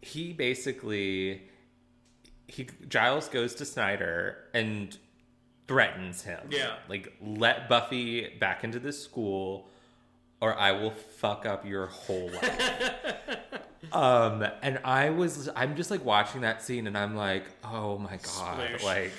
[0.00, 1.42] he basically
[2.46, 4.96] he Giles goes to Snyder and
[5.66, 6.48] threatens him.
[6.50, 6.74] Yeah.
[6.88, 9.70] Like let Buffy back into this school
[10.40, 12.94] or I will fuck up your whole life.
[13.92, 18.16] um, and I was, I'm just like watching that scene, and I'm like, oh my
[18.18, 18.82] god, Sploosh.
[18.84, 19.12] like,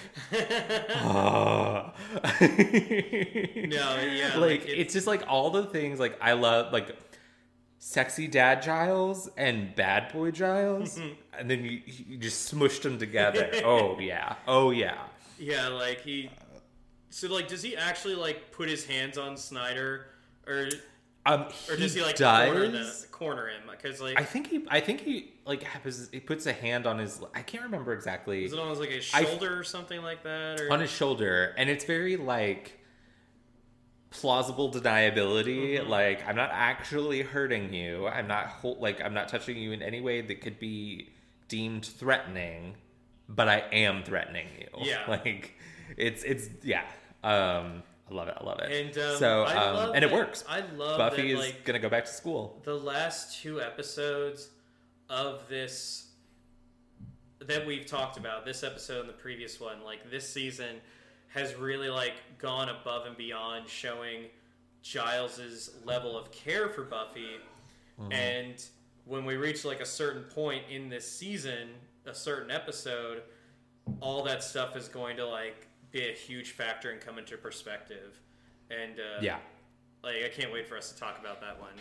[1.03, 1.91] oh.
[3.68, 6.95] No, yeah, like, like, it's, it's- just like all the things like I love, like
[7.80, 10.99] sexy dad Giles and bad boy Giles,
[11.38, 13.49] and then you, you just smushed them together.
[13.63, 14.97] oh yeah, oh yeah.
[15.38, 16.30] Yeah, like he.
[17.09, 20.07] So like, does he actually like put his hands on Snyder,
[20.47, 20.70] or
[21.26, 22.45] Um, or does he like does.
[22.45, 23.63] corner, the, corner him?
[23.69, 25.65] Because like, I think he, I think he like
[26.11, 27.21] he puts a hand on his.
[27.34, 30.23] I can't remember exactly is it on his like his I- shoulder or something like
[30.23, 30.61] that?
[30.61, 32.80] Or on his shoulder, and it's very like
[34.11, 35.80] plausible deniability.
[35.80, 35.89] Mm-hmm.
[35.89, 38.07] Like I'm not actually hurting you.
[38.07, 41.09] I'm not like I'm not touching you in any way that could be
[41.47, 42.76] deemed threatening,
[43.28, 44.67] but I am threatening you.
[44.86, 45.03] Yeah.
[45.07, 45.53] like
[45.97, 46.84] it's it's yeah.
[47.23, 48.36] Um, I love it.
[48.39, 48.72] I love it.
[48.72, 50.43] And um, so um, and it that- works.
[50.47, 52.62] I love Buffy that, is gonna go back to school.
[52.64, 54.49] the last two episodes
[55.10, 56.08] of this
[57.39, 60.78] that we've talked about, this episode and the previous one, like this season
[61.30, 64.26] has really like gone above and beyond showing
[64.82, 67.38] Giles's level of care for Buffy.
[68.12, 68.64] And
[69.06, 71.70] when we reach like a certain point in this season,
[72.06, 73.24] a certain episode,
[74.01, 78.20] all that stuff is going to like be a huge factor and come into perspective.
[78.70, 79.38] And uh, Yeah.
[80.04, 81.74] like I can't wait for us to talk about that one.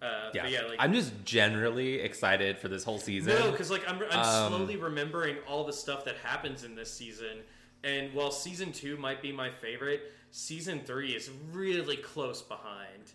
[0.00, 0.46] Uh, Yeah.
[0.46, 3.34] yeah, like I'm just generally excited for this whole season.
[3.34, 6.92] no, because like I'm, I'm Um, slowly remembering all the stuff that happens in this
[6.92, 7.42] season,
[7.84, 13.12] and while season two might be my favorite, season three is really close behind.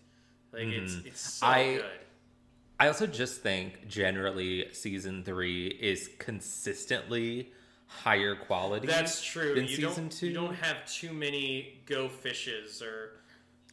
[0.52, 1.58] Like it's it's so Mm-hmm.
[1.58, 2.00] I- good.
[2.78, 7.52] I also just think generally season three is consistently
[7.86, 8.86] higher quality.
[8.86, 9.54] That's true.
[9.54, 10.26] Than You season don't two.
[10.28, 13.20] you don't have too many go fishes or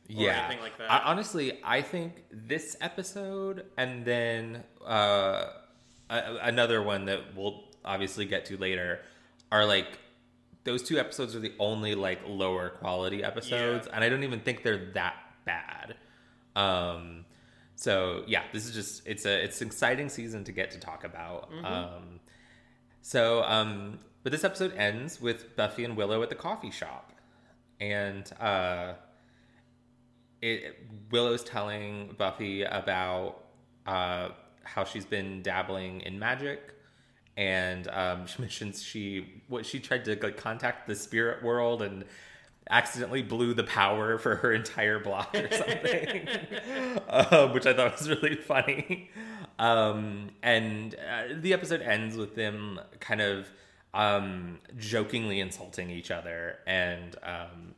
[0.07, 0.45] yeah.
[0.45, 0.91] anything like that.
[0.91, 5.45] I, honestly, I think this episode and then uh,
[6.09, 8.99] a- another one that we'll obviously get to later
[9.51, 9.99] are like
[10.64, 13.95] those two episodes are the only like lower quality episodes, Yeah.
[13.95, 15.95] and I don't even think they're that bad.
[16.55, 17.26] Um,
[17.76, 21.03] so yeah, this is just it's a it's an exciting season to get to talk
[21.03, 21.51] about.
[21.51, 21.66] Mm-hmm.
[21.66, 22.20] Um,
[23.02, 27.12] so um, but this episode ends with Buffy and Willow at the coffee shop,
[27.80, 28.93] and uh,
[30.41, 30.78] it
[31.12, 33.43] Willow's telling Buffy about
[33.86, 34.30] uh,
[34.64, 36.76] how she's been dabbling in magic,
[37.38, 42.06] and um, she mentions she what she tried to like contact the spirit world and
[42.70, 46.28] accidentally blew the power for her entire block or something,
[47.10, 49.10] uh, which I thought was really funny.
[49.62, 53.47] Um, and uh, the episode ends with them kind of
[53.93, 57.76] um, jokingly insulting each other, and um,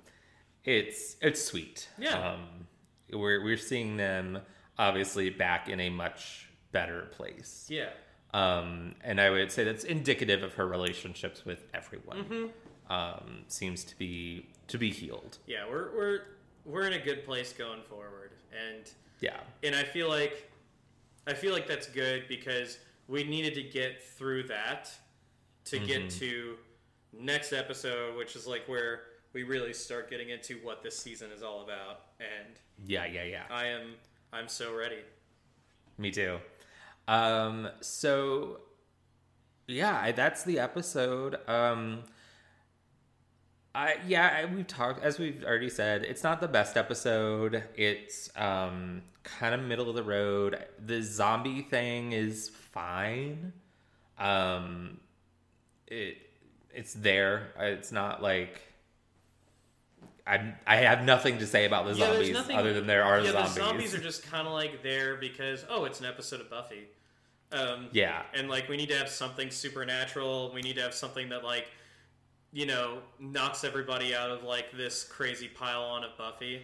[0.64, 1.90] it's it's sweet.
[1.98, 2.32] Yeah.
[2.36, 2.68] Um,
[3.12, 4.40] we're we're seeing them
[4.80, 7.68] obviously back in a much better place.
[7.70, 7.90] yeah.
[8.34, 12.24] Um, and I would say that's indicative of her relationships with everyone.
[12.24, 12.92] Mm-hmm.
[12.92, 15.38] Um, seems to be to be healed.
[15.46, 16.20] Yeah, we're we're
[16.66, 19.40] we're in a good place going forward, and Yeah.
[19.64, 20.50] and I feel like
[21.28, 24.90] I feel like that's good because we needed to get through that
[25.66, 26.20] to get Mm-hmm.
[26.20, 26.56] to
[27.14, 29.02] next episode, which is like where
[29.34, 32.56] we really start getting into what this season is all about, and
[32.86, 33.44] Yeah, yeah, yeah.
[33.50, 33.94] I am
[34.32, 35.00] I'm so ready.
[35.98, 36.40] Me too.
[37.08, 38.62] Um, so
[39.68, 41.38] yeah, I, that's the episode.
[41.48, 42.04] Um,
[43.76, 46.04] I yeah, I, we've talked as we've already said.
[46.04, 47.64] It's not the best episode.
[47.76, 50.64] It's um kind of middle of the road.
[50.86, 53.54] The zombie thing is fine.
[54.20, 55.00] Um,
[55.88, 56.18] it
[56.74, 57.50] it's there.
[57.60, 58.62] It's not like.
[60.26, 63.20] I I have nothing to say about the Yeah, zombies nothing- other than there are
[63.20, 63.56] yeah, zombies.
[63.56, 66.88] the zombies are just kind of like there because oh, it's an episode of Buffy.
[67.52, 71.30] Um, yeah, and like we need to have something supernatural we need to have something
[71.30, 71.68] that like
[72.54, 76.62] you know knocks everybody out of like this crazy pile on of buffy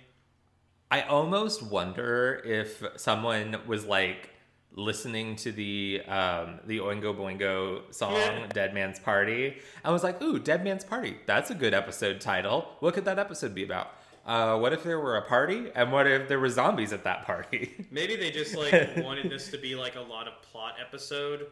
[0.92, 4.32] I almost wonder if someone was like
[4.74, 8.48] listening to the um, the Oingo Boingo song Yeah.
[8.48, 11.18] "Dead Man's Party" and was like, "Ooh, Dead Man's Party!
[11.28, 12.76] That's a good episode title.
[12.80, 13.92] What could that episode be about?
[14.26, 17.24] Uh, what if there were a party, and what if there were zombies at that
[17.24, 21.48] party?" maybe they just like wanted this to be like a lot of plot episode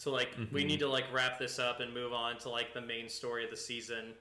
[0.00, 0.54] to like Mm-hmm.
[0.54, 3.44] we need to like wrap this up and move on to like the main story
[3.44, 4.12] of the season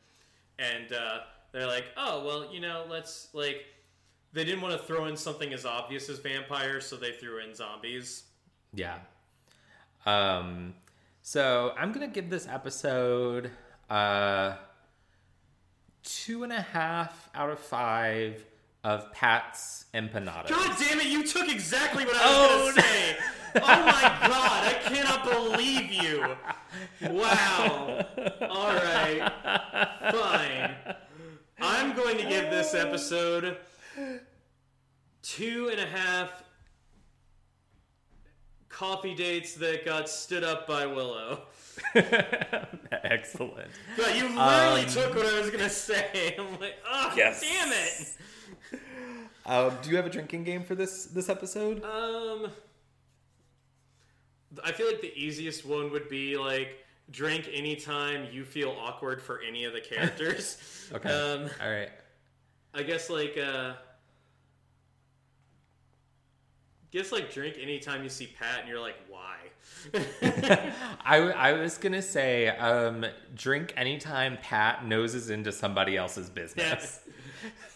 [0.59, 1.19] and uh,
[1.51, 3.65] they're like oh well you know let's like
[4.33, 7.53] they didn't want to throw in something as obvious as vampires so they threw in
[7.55, 8.23] zombies
[8.75, 8.97] yeah.
[10.05, 10.73] Um.
[11.21, 13.51] So I'm gonna give this episode
[13.89, 14.55] uh
[16.03, 18.43] two and a half out of five
[18.83, 20.49] of Pat's empanadas.
[20.49, 21.05] God damn it!
[21.07, 23.17] You took exactly what I was Oh, gonna say.
[23.55, 24.63] Oh my god!
[24.67, 26.25] I cannot believe you.
[27.11, 28.05] Wow.
[28.49, 29.31] All right.
[30.11, 30.75] Fine.
[31.61, 33.57] I'm going to give this episode
[35.21, 36.43] two and a half
[38.69, 41.43] coffee dates that got stood up by Willow.
[42.91, 43.69] Excellent.
[43.97, 46.35] God, you literally Um, took what I was gonna say.
[46.37, 47.41] I'm like, oh, Yes.
[47.41, 48.17] damn it.
[49.45, 51.83] Um, do you have a drinking game for this this episode?
[51.83, 52.49] Um,
[54.63, 59.41] I feel like the easiest one would be like drink anytime you feel awkward for
[59.47, 60.57] any of the characters.
[60.93, 61.09] Okay.
[61.09, 61.89] Um, All right.
[62.73, 63.73] I guess like uh,
[66.91, 69.37] guess like drink anytime you see Pat and you're like, why?
[71.05, 73.05] I, I was gonna say um,
[73.35, 77.01] drink anytime Pat noses into somebody else's business.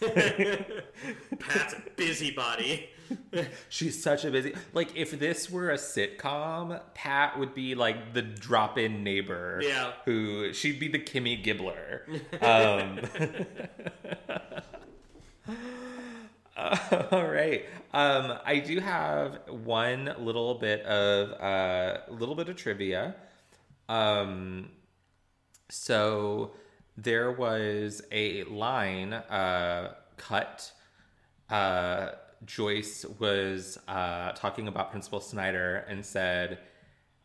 [0.00, 2.90] Pat's a busybody.
[3.68, 4.54] She's such a busy.
[4.72, 9.60] Like if this were a sitcom, Pat would be like the drop-in neighbor.
[9.62, 9.92] Yeah.
[10.04, 12.02] Who she'd be the Kimmy Gibbler.
[12.40, 13.00] Um,
[17.12, 17.64] all right.
[17.92, 23.14] Um, I do have one little bit of a uh, little bit of trivia.
[23.88, 24.70] Um,
[25.68, 26.52] so
[26.96, 30.72] there was a line uh, cut.
[31.48, 32.10] Uh,
[32.44, 36.58] Joyce was uh, talking about Principal Snyder and said,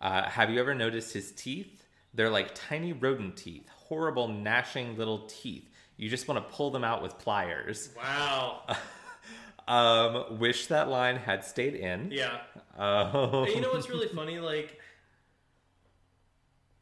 [0.01, 1.85] uh, "Have you ever noticed his teeth?
[2.13, 5.69] They're like tiny rodent teeth, horrible gnashing little teeth.
[5.97, 8.63] You just want to pull them out with pliers." Wow.
[9.65, 12.11] Um, wish that line had stayed in.
[12.11, 12.39] Yeah.
[12.77, 14.37] Um, And you know what's really funny?
[14.37, 14.77] Like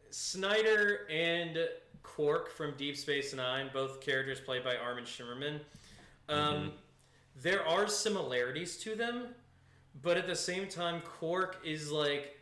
[0.10, 1.58] Snyder and
[2.04, 5.60] Quark from Deep Space Nine, both characters played by Armin Shimerman.
[6.28, 6.72] Um,
[7.36, 9.28] There are similarities to them,
[10.02, 12.38] but at the same time, Quark is like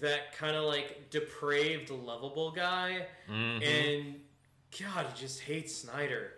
[0.00, 4.14] that kind of like depraved, lovable guy, and
[4.80, 6.32] God, he just hates Snyder.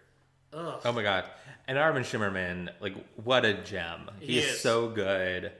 [0.53, 0.81] Ugh.
[0.85, 1.25] Oh my god!
[1.69, 4.11] And Armin Shimerman, like, what a gem!
[4.21, 4.61] He He's is.
[4.61, 5.53] so good.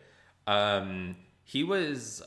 [0.47, 2.23] Um, he was.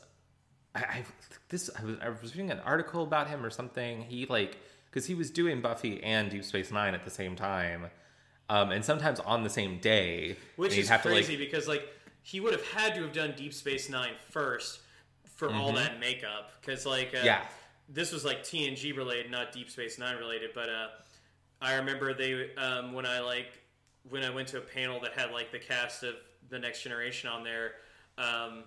[0.76, 1.04] I, I
[1.50, 4.02] this I was, I was reading an article about him or something.
[4.04, 4.58] He like
[4.90, 7.88] because he was doing Buffy and Deep Space Nine at the same time,
[8.50, 10.38] um, and sometimes on the same day.
[10.56, 11.88] Which is have crazy to like because like
[12.22, 14.80] he would have had to have done Deep Space Nine first
[15.36, 17.26] for all that makeup because like uh, Mm-hmm.
[17.26, 17.42] Yeah.
[17.90, 20.52] this was like TNG related, not Deep Space Nine related.
[20.54, 20.88] But uh,
[21.62, 23.60] I remember they um, when I like
[24.10, 26.16] when I went to a panel that had like the cast of
[26.50, 27.72] the Next Generation on there.
[28.18, 28.64] Um,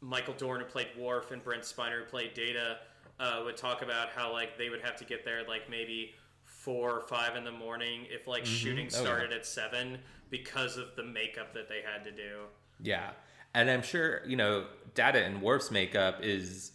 [0.00, 2.78] Michael Dorn, who played Worf, and Brent Spiner, who played Data,
[3.18, 6.14] uh, would talk about how like they would have to get there like maybe
[6.66, 9.00] four or five in the morning if like shooting Oh, yeah.
[9.02, 9.98] started at seven
[10.30, 12.40] because of the makeup that they had to do.
[12.82, 13.10] Yeah.
[13.54, 14.66] And I'm sure, you know,
[14.96, 16.72] Data and Worf's makeup is,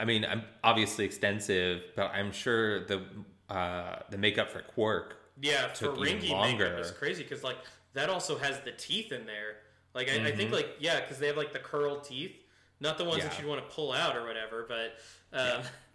[0.00, 3.02] I mean, I'm obviously extensive, but I'm sure the
[3.50, 5.16] uh, the makeup for Quark.
[5.42, 6.64] Yeah, for Took even Ringy longer.
[6.70, 7.58] makeup is crazy because like
[7.92, 9.58] that also has the teeth in there.
[9.94, 10.36] Like I, I Mm-hmm.
[10.38, 12.42] think like yeah, because they have like the curled teeth,
[12.80, 14.64] not the ones that you'd want to pull out or whatever.
[14.66, 14.96] But
[15.38, 15.70] um, but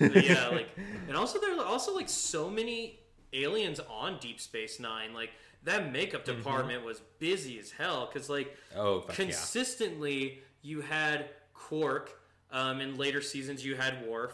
[0.00, 0.68] yeah, like
[1.08, 2.98] and also there are also like so many
[3.32, 5.12] aliens on Deep Space Nine.
[5.14, 5.30] Like
[5.64, 8.78] that makeup department was busy as hell because like Mm-hmm.
[8.80, 9.24] Oh, fuck yeah.
[9.26, 12.20] consistently you had Quark.
[12.50, 14.32] Um, in later seasons, you had Worf,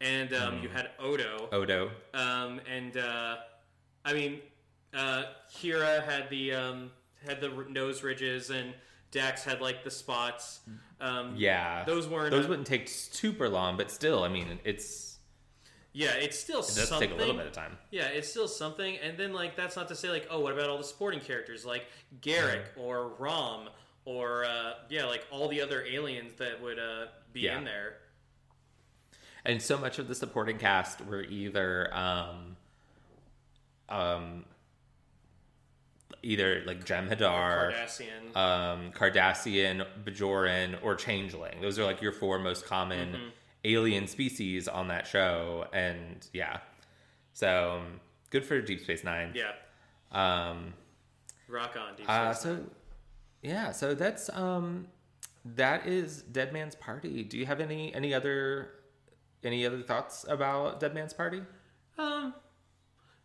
[0.00, 0.62] and um, Mm.
[0.64, 1.48] you had Odo.
[1.52, 1.90] Odo.
[2.14, 3.36] Um, and uh,
[4.04, 4.40] I mean,
[4.92, 5.24] uh,
[5.54, 6.90] Kira had the um,
[7.24, 8.74] had the r- nose ridges, and
[9.10, 10.60] Dax had like the spots.
[11.00, 11.84] Um, Yeah.
[11.84, 12.30] those weren't.
[12.30, 15.18] Those wouldn't take super long, but still, I mean, it's
[15.92, 17.08] yeah, it's still it does something.
[17.08, 17.76] take a little bit of time.
[17.90, 18.96] Yeah, it's still something.
[18.98, 21.64] And then like that's not to say like oh, what about all the sporting characters
[21.66, 21.86] like
[22.22, 23.68] Garak or Rom
[24.04, 27.58] or uh, yeah, like all the other aliens that would uh, be Yeah.
[27.58, 27.96] in there.
[29.44, 32.56] And so much of the supporting cast were either um
[33.88, 34.44] um
[36.22, 38.36] either like Jem Hadar, Cardassian.
[38.36, 41.60] um, Cardassian, Bajoran, or Changeling.
[41.60, 43.28] Those are like your four most common Mm-hmm.
[43.64, 46.58] alien species on that show, and yeah,
[47.32, 49.32] so um, good for Deep Space Nine.
[49.34, 49.52] yeah,
[50.12, 50.74] Um,
[51.48, 51.96] rock on.
[51.96, 52.70] Deep uh, Space so Nine.
[53.42, 54.86] yeah, so that's um,
[55.44, 57.22] that is Dead Man's Party.
[57.22, 58.70] Do you have any any other
[59.44, 61.42] any other thoughts about Dead Man's Party?
[61.98, 62.34] Um,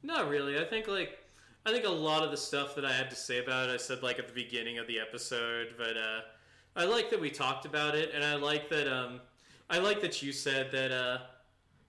[0.03, 0.59] not really.
[0.59, 1.17] I think like
[1.65, 3.77] I think a lot of the stuff that I had to say about it, I
[3.77, 5.75] said like at the beginning of the episode.
[5.77, 6.21] But uh,
[6.75, 9.21] I like that we talked about it, and I like that um,
[9.69, 11.21] I like that you said that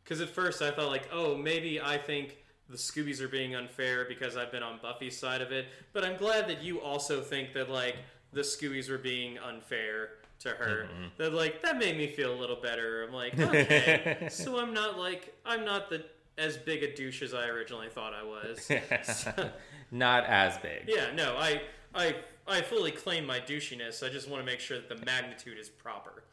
[0.03, 2.39] because at first I thought like, oh, maybe I think
[2.69, 6.17] the Scoobies are being unfair because I've been on Buffy's side of it, but I'm
[6.17, 7.97] glad that you also think that like
[8.33, 10.89] the Scoobies were being unfair to her.
[11.19, 13.05] That like that made me feel a little better.
[13.05, 16.05] I'm like, okay, so I'm not like I'm not the
[16.39, 18.71] as big a douche as I originally thought I was.
[19.91, 20.85] Not as big.
[20.89, 21.63] yeah, no, I
[21.95, 24.03] I I fully claim my douchiness.
[24.07, 26.25] I just want to make sure that the magnitude is proper.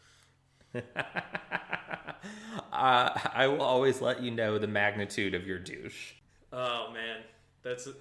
[2.72, 6.14] Uh, I will always let you know the magnitude of your douche.
[6.52, 7.22] Oh man,
[7.62, 7.94] that's a,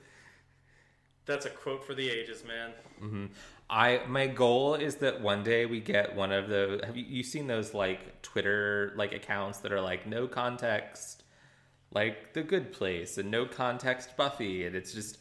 [1.27, 3.29] that's a quote for the ages, man.
[3.69, 6.81] I my goal is that one day we get one of those.
[6.85, 11.22] Have you, you seen those like Twitter like accounts that are like no context,
[11.95, 15.19] like the Good Place, and no context Buffy, and it's just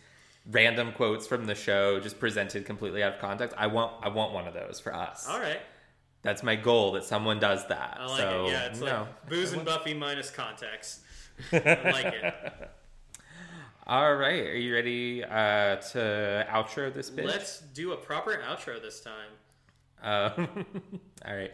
[0.49, 3.55] random quotes from the show just presented completely out of context.
[3.57, 5.27] I want I want one of those for us.
[5.29, 5.61] All right,
[6.21, 7.97] That's my goal that someone does that.
[7.99, 8.51] I like so, it.
[8.51, 8.85] Yeah, it's no.
[8.85, 11.01] like booze and Buffy minus context.
[11.51, 11.57] I
[11.91, 12.53] like it.
[13.87, 17.25] All right, are you ready uh, to outro this bit?
[17.25, 19.31] Let's do a proper outro this time.
[20.01, 20.29] Uh,
[21.25, 21.51] all right.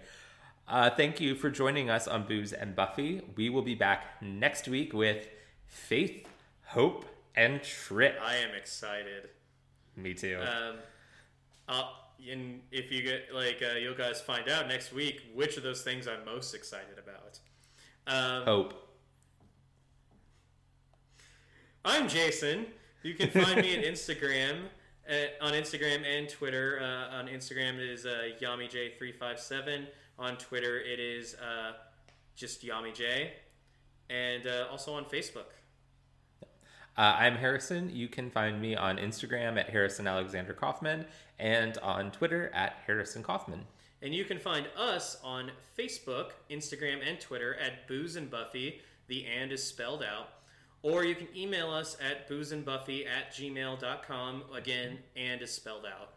[0.68, 3.22] Uh, thank you for joining us on Booze and Buffy.
[3.38, 5.30] We will be back next week with
[5.66, 6.28] Faith,
[6.66, 8.20] Hope, and Trip.
[8.22, 9.30] I am excited.
[9.96, 10.38] Me too.
[10.42, 10.76] Um,
[11.70, 11.94] I'll,
[12.30, 15.84] and if you get like, uh, you'll guys find out next week which of those
[15.84, 17.40] things I'm most excited about.
[18.06, 18.74] Um, Hope.
[21.86, 22.66] I'm Jason.
[23.04, 24.64] You can find me at Instagram,
[25.08, 26.80] at, on Instagram and Twitter.
[26.82, 29.88] Uh, on Instagram it is uh, YamiJ357.
[30.20, 31.74] On Twitter it is uh,
[32.36, 33.30] just YamiJ.
[34.10, 35.46] And uh, also on Facebook.
[36.98, 37.92] Uh, I'm Harrison.
[37.94, 41.06] You can find me on Instagram at Harrison Alexander Kaufman
[41.38, 43.66] and on Twitter at Harrison Kaufman.
[44.02, 48.82] And you can find us on Facebook, Instagram, and Twitter at Booze and Buffy.
[49.08, 50.30] The and is spelled out.
[50.82, 54.44] Or you can email us at boozeandbuffy at gmail.com.
[54.56, 56.17] Again, and is spelled out.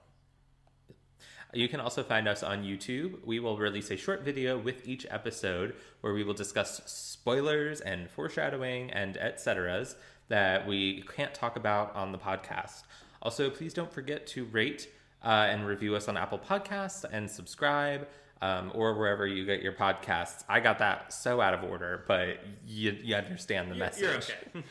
[1.52, 3.24] You can also find us on YouTube.
[3.24, 8.08] We will release a short video with each episode where we will discuss spoilers and
[8.08, 9.96] foreshadowing and et ceteras
[10.28, 12.82] that we can't talk about on the podcast.
[13.22, 14.88] Also, please don't forget to rate
[15.24, 18.06] uh, and review us on Apple Podcasts and subscribe
[18.42, 20.44] um, or wherever you get your podcasts.
[20.48, 24.02] I got that so out of order, but you, you understand the You're- message.
[24.02, 24.64] You're okay.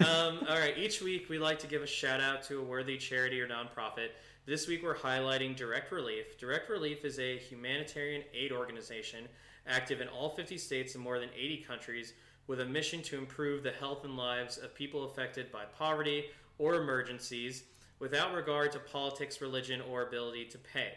[0.00, 0.76] um, all right.
[0.76, 4.10] Each week, we like to give a shout out to a worthy charity or nonprofit.
[4.46, 6.38] This week, we're highlighting Direct Relief.
[6.38, 9.28] Direct Relief is a humanitarian aid organization
[9.66, 12.14] active in all 50 states and more than 80 countries
[12.46, 16.24] with a mission to improve the health and lives of people affected by poverty
[16.56, 17.64] or emergencies
[17.98, 20.94] without regard to politics, religion, or ability to pay.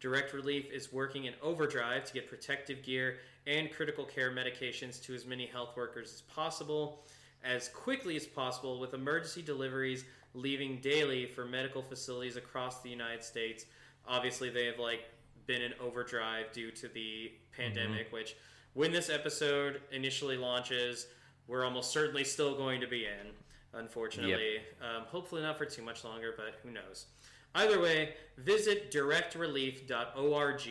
[0.00, 5.14] Direct Relief is working in overdrive to get protective gear and critical care medications to
[5.14, 7.04] as many health workers as possible
[7.44, 10.06] as quickly as possible with emergency deliveries
[10.36, 13.66] leaving daily for medical facilities across the United States.
[14.06, 15.00] Obviously, they have like
[15.46, 18.36] been in overdrive due to the pandemic, which
[18.74, 21.06] when this episode initially launches,
[21.48, 23.32] we're almost certainly still going to be in.
[23.72, 27.06] Unfortunately, um, hopefully not for too much longer, but who knows.
[27.54, 30.70] Either way, visit directrelief.org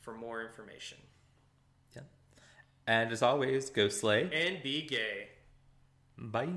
[0.00, 0.98] for more information.
[2.86, 4.28] And as always, go slay.
[4.32, 5.28] And be gay.
[6.18, 6.48] Bye.